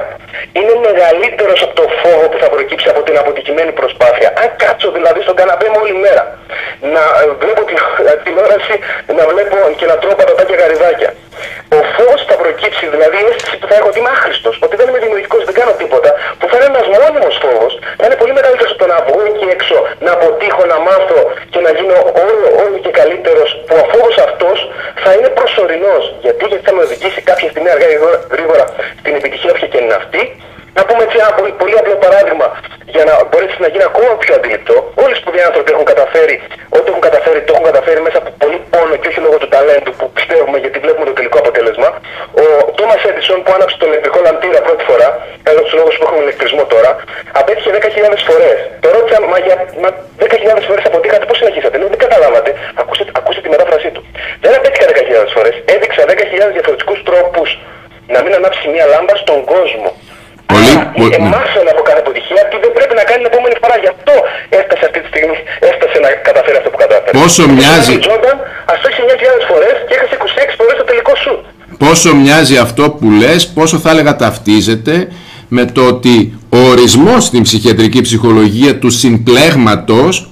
[0.58, 4.28] είναι μεγαλύτερος από το φόβο που θα προκύψει από την αποτυχημένη προσπάθεια.
[4.42, 6.24] Αν κάτσω δηλαδή στον καναπέ μου όλη μέρα
[6.94, 7.62] να ε, βλέπω
[8.10, 8.74] ε, τηλεόραση,
[9.18, 11.10] να βλέπω και να τρώω πατατά και γαριδάκια.
[11.78, 14.86] Ο φως θα προκύψει, δηλαδή η αίσθηση που θα έχω ότι είμαι άχρηστος, ότι δεν
[14.88, 18.72] είμαι δημιουργικός, δεν κάνω τίποτα, που θα είναι ένας μόνιμος φόβος, θα είναι πολύ μεγαλύτερος
[18.74, 21.20] από το να βγω εκεί έξω, να αποτύχω, να μάθω
[21.52, 21.96] και να γίνω
[22.26, 24.58] όλο, όλο και καλύτερος, που ο φόβος αυτός
[25.04, 26.04] θα είναι προσωρινός.
[26.24, 27.96] Γιατί, γιατί θα με οδηγήσει κάποια στιγμή αργά ή
[28.34, 28.64] γρήγορα
[29.00, 30.22] στην επιτυχία, όποια και είναι αυτή,
[30.76, 32.46] να πούμε έτσι ένα πολύ, πολύ απλό παράδειγμα
[32.94, 34.76] για να μπορέσει να γίνει ακόμα πιο αντιληπτό.
[35.02, 36.36] Όλοι οι σπουδαίοι άνθρωποι έχουν καταφέρει,
[36.76, 39.92] ό,τι έχουν καταφέρει, το έχουν καταφέρει μέσα από πολύ πόνο και όχι λόγω του ταλέντου
[39.98, 41.88] που πιστεύουμε γιατί βλέπουμε το τελικό αποτέλεσμα.
[42.42, 42.46] Ο
[42.78, 45.08] Τόμα Έντισον που άναψε το ηλεκτρικό λαμπτήρα πρώτη φορά,
[45.48, 46.90] ένα από τους λόγους που έχουμε ηλεκτρισμό τώρα,
[47.40, 48.56] απέτυχε 10.000 φορές.
[48.82, 52.50] Το ρώτησα, μα για μα 10.000 φορές αποτύχατε, πώς συνεχίσατε; Λέω, δεν καταλάβατε.
[52.80, 54.02] Ακούστε, ακούστε τη μετάφρασή του.
[54.44, 55.54] Δεν απέτυχα 10.000 φορές.
[55.74, 57.48] Έδειξα 10.000 διαφορετικούς τρόπους
[58.14, 59.90] να μην ανάψει μια λάμπα στον κόσμο.
[60.98, 63.76] Πολύ, πολύ, μάθαινε από κάθε αποτυχία τι δεν πρέπει να κάνει την επόμενη φορά.
[63.84, 64.14] Γι' αυτό
[64.58, 65.36] έφτασε αυτή τη στιγμή,
[65.70, 67.14] έφτασε να καταφέρει αυτό που κατάφερε.
[67.22, 67.94] Πόσο μοιάζει.
[68.04, 68.36] Τζόρνταν,
[68.72, 71.34] ας το έχει 9.000 φορές και έχασε 26 φορές το τελικό σου.
[71.84, 74.94] Πόσο μοιάζει αυτό που λες, πόσο θα έλεγα ταυτίζεται
[75.56, 80.28] με το ότι ο ορισμός στην ψυχιατρική ψυχολογία του συμπλέγματος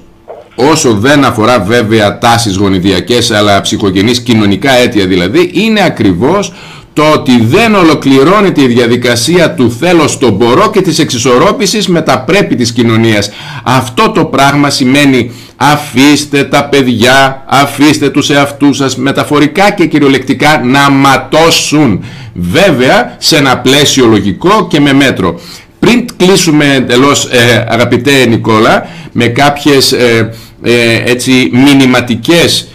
[0.55, 6.53] όσο δεν αφορά βέβαια τάσεις γονιδιακές αλλά ψυχογενείς κοινωνικά αίτια δηλαδή είναι ακριβώς
[6.93, 12.21] το ότι δεν ολοκληρώνεται η διαδικασία του θέλω στο μπορώ και της εξισορρόπησης με τα
[12.21, 13.31] πρέπει της κοινωνίας.
[13.63, 20.91] Αυτό το πράγμα σημαίνει αφήστε τα παιδιά, αφήστε τους εαυτούς σας μεταφορικά και κυριολεκτικά να
[20.91, 22.05] ματώσουν.
[22.35, 25.41] Βέβαια σε ένα πλαίσιο λογικό και με μέτρο.
[25.79, 32.69] Πριν κλείσουμε εντελώς ε, αγαπητέ Νικόλα με κάποιες ε, ε, έτσι μηνυματικές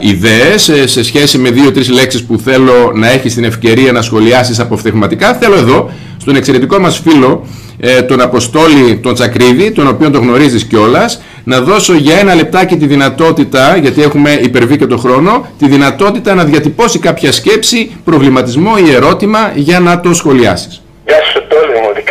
[0.00, 4.58] ιδέες ε, σε σχέση με δύο-τρεις λέξεις που θέλω να έχεις την ευκαιρία να σχολιάσεις
[4.60, 7.46] αποφθεγματικά θέλω εδώ στον εξαιρετικό μας φίλο
[7.80, 12.76] ε, τον Αποστόλη τον Τσακρίδη τον οποίο τον γνωρίζεις κιόλας, να δώσω για ένα λεπτάκι
[12.76, 18.72] τη δυνατότητα γιατί έχουμε υπερβεί και το χρόνο τη δυνατότητα να διατυπώσει κάποια σκέψη, προβληματισμό
[18.86, 22.02] ή ερώτημα για να το σχολιάσεις Γεια σου Τόλη μου,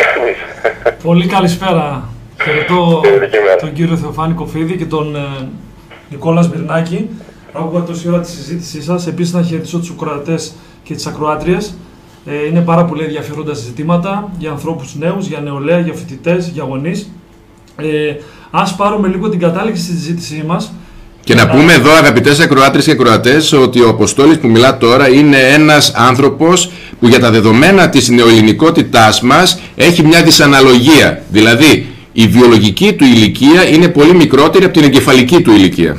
[1.02, 2.08] Πολύ καλησπέρα.
[2.44, 3.36] Χαιρετώ Χαιρετώ.
[3.60, 5.48] τον κύριο Θεοφάνη Κοφίδη και τον ε,
[6.10, 7.08] Νικόλας Σμυρνάκη.
[7.52, 9.06] Άκουγα τόση ώρα της συζήτησής σας.
[9.06, 10.52] Επίσης, να χαιρετήσω τους ακροατές
[10.82, 11.74] και τις ακροάτριες.
[12.26, 17.10] Ε, είναι πάρα πολύ ενδιαφέροντα ζητήματα για ανθρώπους νέους, για νεολαία, για φοιτητές, για γονείς.
[17.76, 18.14] Ε,
[18.50, 20.72] Α πάρουμε λίγο την κατάληξη στη συζήτησή μας.
[21.24, 25.38] Και να πούμε εδώ αγαπητές ακροάτρες και ακροατές ότι ο Αποστόλης που μιλά τώρα είναι
[25.38, 31.22] ένας άνθρωπος που για τα δεδομένα της νεοελληνικότητάς μας έχει μια δυσαναλογία.
[31.30, 31.86] Δηλαδή
[32.18, 35.96] η βιολογική του ηλικία είναι πολύ μικρότερη από την εγκεφαλική του ηλικία.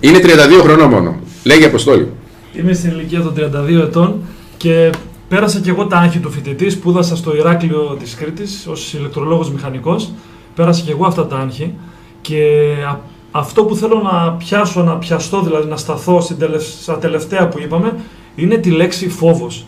[0.00, 0.26] Είναι 32
[0.62, 1.16] χρονών μόνο.
[1.44, 2.08] Λέγει Αποστόλη.
[2.52, 4.14] Είμαι στην ηλικία των 32 ετών
[4.56, 4.90] και
[5.28, 6.70] πέρασα και εγώ τα άγχη του φοιτητή.
[6.70, 10.12] Σπούδασα στο Ηράκλειο της Κρήτης ως ηλεκτρολόγος μηχανικός.
[10.54, 11.74] Πέρασα και εγώ αυτά τα άγχη.
[12.20, 12.44] Και
[12.90, 13.00] α-
[13.30, 17.58] αυτό που θέλω να πιάσω, να πιαστώ, δηλαδή να σταθώ στην τελευ- στα τελευταία που
[17.60, 17.94] είπαμε,
[18.34, 19.66] είναι τη λέξη φόβος.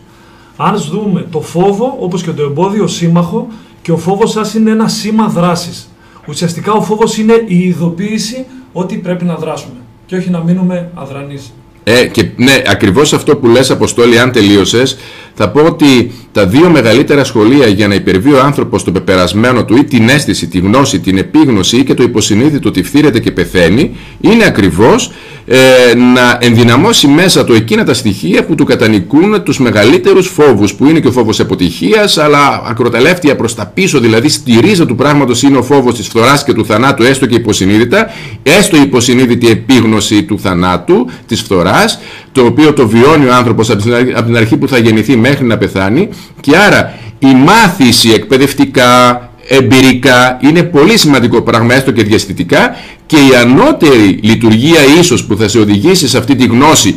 [0.57, 3.47] Αν δούμε το φόβο, όπως και το εμπόδιο σύμμαχο,
[3.83, 5.89] και ο φόβος σας είναι ένα σήμα δράσης.
[6.27, 9.75] Ουσιαστικά ο φόβος είναι η ειδοποίηση ότι πρέπει να δράσουμε
[10.05, 11.53] και όχι να μείνουμε αδρανείς.
[11.83, 14.97] Ε, και ναι, ακριβώς αυτό που λες Αποστόλη, αν τελείωσες,
[15.33, 19.77] θα πω ότι τα δύο μεγαλύτερα σχολεία για να υπερβεί ο άνθρωπος το πεπερασμένο του
[19.77, 23.95] ή την αίσθηση, τη γνώση, την επίγνωση ή και το υποσυνείδητο ότι φθήρεται και πεθαίνει,
[24.21, 25.11] είναι ακριβώς
[25.45, 30.85] ε, να ενδυναμώσει μέσα του εκείνα τα στοιχεία που του κατανικούν τους μεγαλύτερους φόβους, που
[30.85, 35.41] είναι και ο φόβος αποτυχίας, αλλά ακροταλεύτια προς τα πίσω, δηλαδή στη ρίζα του πράγματος
[35.41, 38.09] είναι ο φόβος της φθοράς και του θανάτου, έστω και υποσυνείδητα,
[38.43, 41.99] έστω η υποσυνείδητη επίγνωση του θανάτου, της φθοράς,
[42.33, 45.17] το οποίο το βιώνει ο άνθρωπος από την αρχή- από την αρχή που θα γεννηθεί
[45.17, 46.09] μέχρι να πεθάνει.
[46.39, 52.75] Και άρα η μάθηση εκπαιδευτικά, εμπειρικά είναι πολύ σημαντικό πράγμα έστω και διαστητικά
[53.05, 56.95] και η ανώτερη λειτουργία ίσως που θα σε οδηγήσει σε αυτή τη γνώση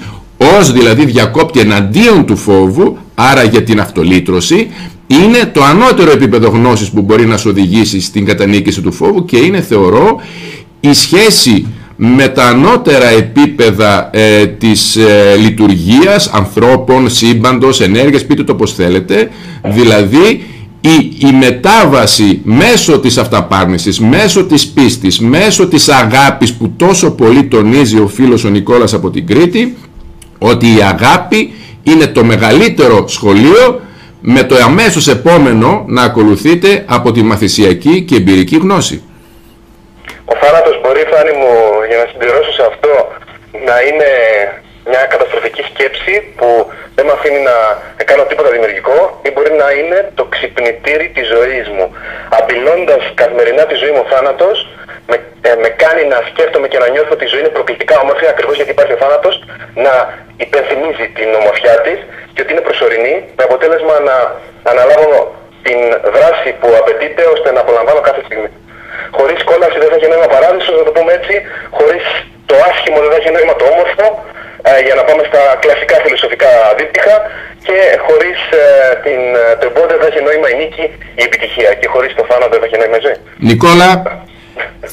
[0.59, 4.70] ως δηλαδή διακόπτη εναντίον του φόβου άρα για την αυτολύτρωση
[5.07, 9.37] είναι το ανώτερο επίπεδο γνώσης που μπορεί να σε οδηγήσει στην κατανίκηση του φόβου και
[9.37, 10.20] είναι θεωρώ
[10.80, 11.66] η σχέση
[11.97, 19.30] με τα ανώτερα επίπεδα ε, της ε, λειτουργίας ανθρώπων, σύμπαντος, ενέργειας, πείτε το πως θέλετε,
[19.64, 20.44] δηλαδή
[20.80, 27.44] η, η μετάβαση μέσω της αυταπάρνησης, μέσω της πίστης, μέσω της αγάπης που τόσο πολύ
[27.44, 29.76] τονίζει ο φίλος ο Νικόλας από την Κρήτη,
[30.38, 33.80] ότι η αγάπη είναι το μεγαλύτερο σχολείο
[34.20, 39.03] με το αμέσως επόμενο να ακολουθείτε από τη μαθησιακή και εμπειρική γνώση.
[40.33, 41.53] Ο θάνατος μπορεί, Φάνη μου,
[41.89, 42.95] για να συμπληρώσω σε αυτό,
[43.68, 44.11] να είναι
[44.91, 46.49] μια καταστροφική σκέψη που
[46.95, 47.57] δεν με αφήνει να
[48.11, 51.87] κάνω τίποτα δημιουργικό ή μπορεί να είναι το ξυπνητήρι της ζωής μου.
[52.41, 54.57] Απειλώντας καθημερινά τη ζωή μου ο θάνατος,
[55.11, 55.16] με,
[55.49, 58.57] ε, με κάνει να σκέφτομαι και να νιώθω ότι η ζωή είναι προκλητικά όμορφη ακριβώς
[58.57, 59.35] γιατί υπάρχει ο θάνατος,
[59.87, 59.93] να
[60.45, 61.99] υπενθυμίζει την ομορφιά της
[62.33, 64.16] και ότι είναι προσωρινή, με αποτέλεσμα να
[64.70, 65.35] αναλάβω
[65.66, 65.79] την
[66.16, 68.51] δράση που απαιτείται ώστε να απολαμβάνω κάθε στιγμή.
[69.16, 71.34] Χωρίς κόλαση δεν θα έχει νόημα παράδεισος, να το πούμε έτσι.
[71.78, 72.04] Χωρίς
[72.50, 74.06] το άσχημο δεν θα έχει νόημα το όμορφο.
[74.68, 77.16] ε, για να πάμε στα κλασικά φιλοσοφικά δίπτυχα.
[77.66, 78.64] Και χωρίς ε,
[79.04, 80.84] την, ε, το εμπόδιο δεν θα έχει νόημα η νίκη,
[81.20, 81.70] η επιτυχία.
[81.80, 83.18] Και χωρίς το θάνατο δεν θα έχει νόημα η ζωή.
[83.50, 83.90] Νικόλα,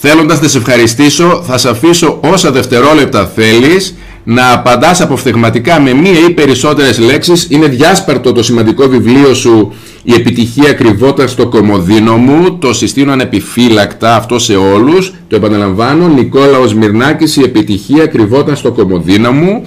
[0.04, 3.84] θέλοντας να σε ευχαριστήσω, θα σε αφήσω όσα δευτερόλεπτα θέλεις
[4.24, 7.48] να απαντάς αποφθεγματικά με μία ή περισσότερες λέξεις.
[7.50, 12.58] Είναι διάσπαρτο το σημαντικό βιβλίο σου «Η επιτυχία κρυβόταν στο κομμωδίνο μου».
[12.58, 15.14] Το συστήνω ανεπιφύλακτα αυτό σε όλους.
[15.28, 19.64] Το επαναλαμβάνω, Νικόλαος Μυρνάκης «Η επιτυχία κρυβόταν στο κομμωδίνο μου».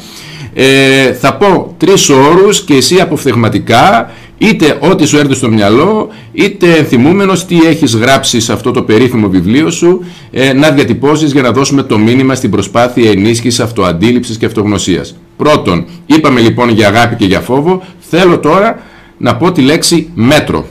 [0.59, 6.67] Ε, θα πω τρεις όρους και εσύ αποφθεγματικά είτε ό,τι σου έρθει στο μυαλό είτε
[6.67, 11.51] θυμούμενος τι έχεις γράψει σε αυτό το περίφημο βιβλίο σου ε, να διατυπώσεις για να
[11.51, 15.17] δώσουμε το μήνυμα στην προσπάθεια ενίσχυσης αυτοαντίληψης και αυτογνωσίας.
[15.37, 18.83] Πρώτον, είπαμε λοιπόν για αγάπη και για φόβο, θέλω τώρα
[19.19, 20.67] να πω τη λέξη μέτρο.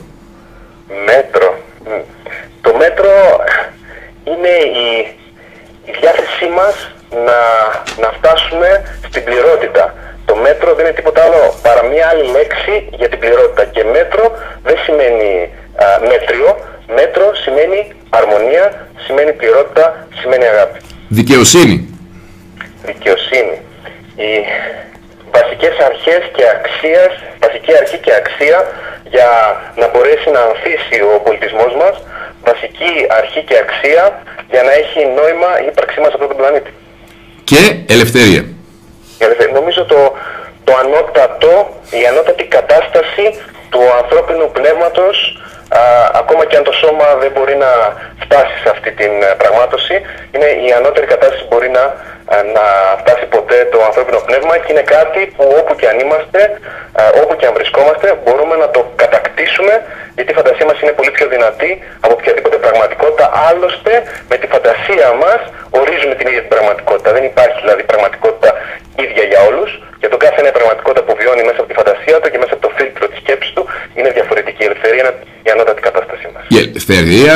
[1.06, 1.58] Μέτρο.
[1.84, 1.88] Μ.
[2.60, 3.10] Το μέτρο
[4.24, 4.54] είναι
[4.84, 4.88] η,
[5.84, 7.38] η διάθεσή μας να,
[8.02, 8.68] να φτάσουμε
[9.08, 9.94] στην πληρότητα.
[10.26, 13.64] Το μέτρο δεν είναι τίποτα άλλο παρά μία άλλη λέξη για την πληρότητα.
[13.64, 14.24] Και μέτρο
[14.62, 15.30] δεν σημαίνει
[15.84, 16.48] α, μέτριο.
[16.98, 18.64] Μέτρο σημαίνει αρμονία,
[19.04, 19.84] σημαίνει πληρότητα,
[20.20, 20.78] σημαίνει αγάπη.
[21.08, 21.76] Δικαιοσύνη.
[22.90, 23.56] Δικαιοσύνη.
[24.22, 24.30] Οι
[25.36, 27.10] βασικές αρχές και αξίες,
[27.44, 28.58] βασική αρχή και αξία
[29.14, 29.30] για
[29.80, 31.94] να μπορέσει να ανθίσει ο πολιτισμός μας,
[32.48, 34.04] βασική αρχή και αξία
[34.52, 36.70] για να έχει νόημα η ύπαρξή μας σε αυτόν τον πλανήτη.
[37.50, 37.62] Και
[37.94, 38.42] ελευθερία.
[39.18, 40.12] Ε, Νομίζω το,
[40.64, 41.52] το ανώτατο,
[41.90, 43.24] η ανώτατη κατάσταση
[43.70, 45.16] του ανθρώπινου πνεύματος
[45.68, 45.80] α,
[46.20, 47.70] ακόμα και αν το σώμα δεν μπορεί να
[48.24, 49.94] φτάσει σε αυτή την ε, πραγμάτωση
[50.34, 51.84] είναι η ανώτερη κατάσταση που μπορεί να,
[52.34, 52.64] α, να
[53.00, 56.40] φτάσει ποτέ το ανθρώπινο πνεύμα και είναι κάτι που όπου και αν είμαστε,
[57.00, 59.74] α, όπου και αν βρισκόμαστε μπορούμε να το κατακτήσουμε
[60.16, 63.26] γιατί η φαντασία μας είναι πολύ πιο δυνατή από οποιαδήποτε πραγματικότητα.
[63.48, 63.92] Άλλωστε,
[64.30, 65.40] με τη φαντασία μας
[65.78, 67.10] ορίζουμε την ίδια την πραγματικότητα.
[67.16, 68.50] Δεν υπάρχει δηλαδή πραγματικότητα
[69.04, 69.70] ίδια για όλους
[70.00, 72.62] και το κάθε είναι πραγματικότητα που βιώνει μέσα από τη φαντασία του και μέσα από
[72.66, 73.62] το φίλτρο της σκέψης του
[73.98, 74.62] είναι διαφορετική.
[74.64, 75.14] Η ελευθερία είναι
[75.46, 76.42] η ανώτατη κατάστασή μας.
[76.54, 77.34] Η ελευθερία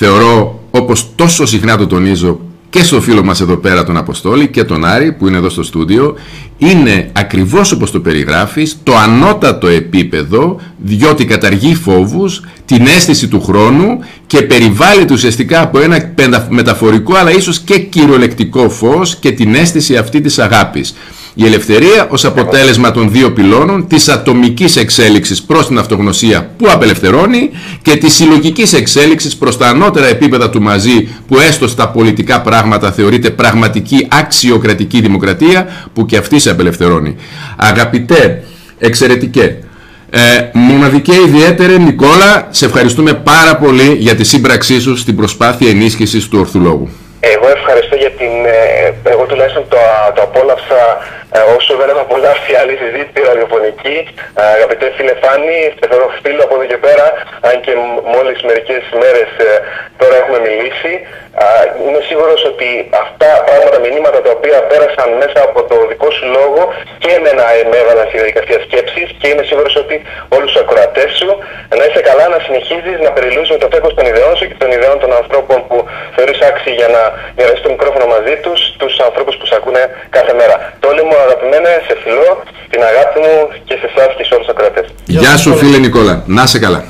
[0.00, 0.34] θεωρώ
[0.80, 2.32] όπως τόσο συχνά το τονίζω
[2.72, 5.62] και στο φίλο μας εδώ πέρα τον Αποστόλη και τον Άρη που είναι εδώ στο
[5.62, 6.14] στούντιο
[6.58, 13.98] είναι ακριβώς όπως το περιγράφεις το ανώτατο επίπεδο διότι καταργεί φόβους, την αίσθηση του χρόνου
[14.26, 20.20] και περιβάλλει ουσιαστικά από ένα μεταφορικό αλλά ίσως και κυριολεκτικό φως και την αίσθηση αυτή
[20.20, 20.94] της αγάπης.
[21.34, 27.50] Η ελευθερία ως αποτέλεσμα των δύο πυλώνων της ατομικής εξέλιξης προς την αυτογνωσία που απελευθερώνει
[27.82, 32.92] και της συλλογικής εξέλιξης προς τα ανώτερα επίπεδα του μαζί που έστω στα πολιτικά πράγματα
[32.92, 37.16] θεωρείται πραγματική αξιοκρατική δημοκρατία που και αυτή σε απελευθερώνει.
[37.56, 38.42] Αγαπητέ,
[38.78, 39.56] εξαιρετικέ,
[40.10, 40.20] ε,
[40.52, 46.38] μοναδικέ ιδιαίτερε Νικόλα, σε ευχαριστούμε πάρα πολύ για τη σύμπραξή σου στην προσπάθεια ενίσχυσης του
[46.40, 46.88] ορθολόγου.
[47.20, 48.32] Εγώ ευχαριστώ για την.
[48.46, 49.76] Ε, εγώ τουλάχιστον το,
[50.14, 51.21] το απόλαυσα ε,
[51.56, 53.96] όσο δεν έχω απολαύσει άλλη συζήτηση ραδιοφωνική.
[54.40, 57.06] Ε, αγαπητέ φίλε Φάνη, θεωρώ φίλο από εδώ και πέρα,
[57.48, 57.72] αν και
[58.14, 59.50] μόλις μερικές μέρες ε,
[60.00, 60.92] τώρα έχουμε μιλήσει.
[61.86, 62.68] Είμαι σίγουρος ότι
[63.04, 66.60] αυτά πράγματα, μηνύματα τα οποία πέρασαν μέσα από το δικό σου λόγο
[67.02, 69.96] και εμένα με έβαλαν στη διαδικασία σκέψης και είμαι σίγουρος ότι
[70.34, 71.28] όλους τους ακροατές σου
[71.78, 74.70] να είσαι καλά, να συνεχίζεις να περιλούσεις με το φέκος των ιδεών σου και των
[74.76, 75.76] ιδεών των ανθρώπων που
[76.16, 77.02] θεωρείς άξιοι για να
[77.36, 79.82] μοιραστεί το μικρόφωνο μαζί τους, τους ανθρώπους που σε ακούνε
[80.16, 80.56] κάθε μέρα.
[80.80, 82.30] Το όλο μου αγαπημένε, σε φιλό,
[82.72, 84.86] την αγάπη μου και σε εσάς και σε όλους τους ακροατές.
[85.06, 86.84] Γεια σου φίλε Νικόλα, να σε καλά.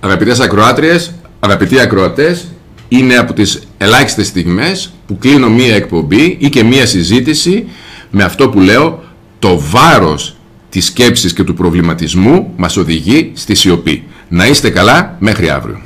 [0.00, 2.46] Αγαπητές ακροάτριες, αγαπητοί ακροατές,
[2.88, 7.68] είναι από τις ελάχιστες στιγμές που κλείνω μία εκπομπή ή και μία συζήτηση
[8.10, 9.02] με αυτό που λέω
[9.38, 10.36] το βάρος
[10.68, 14.04] της σκέψης και του προβληματισμού μας οδηγεί στη σιωπή.
[14.28, 15.80] Να είστε καλά μέχρι αύριο.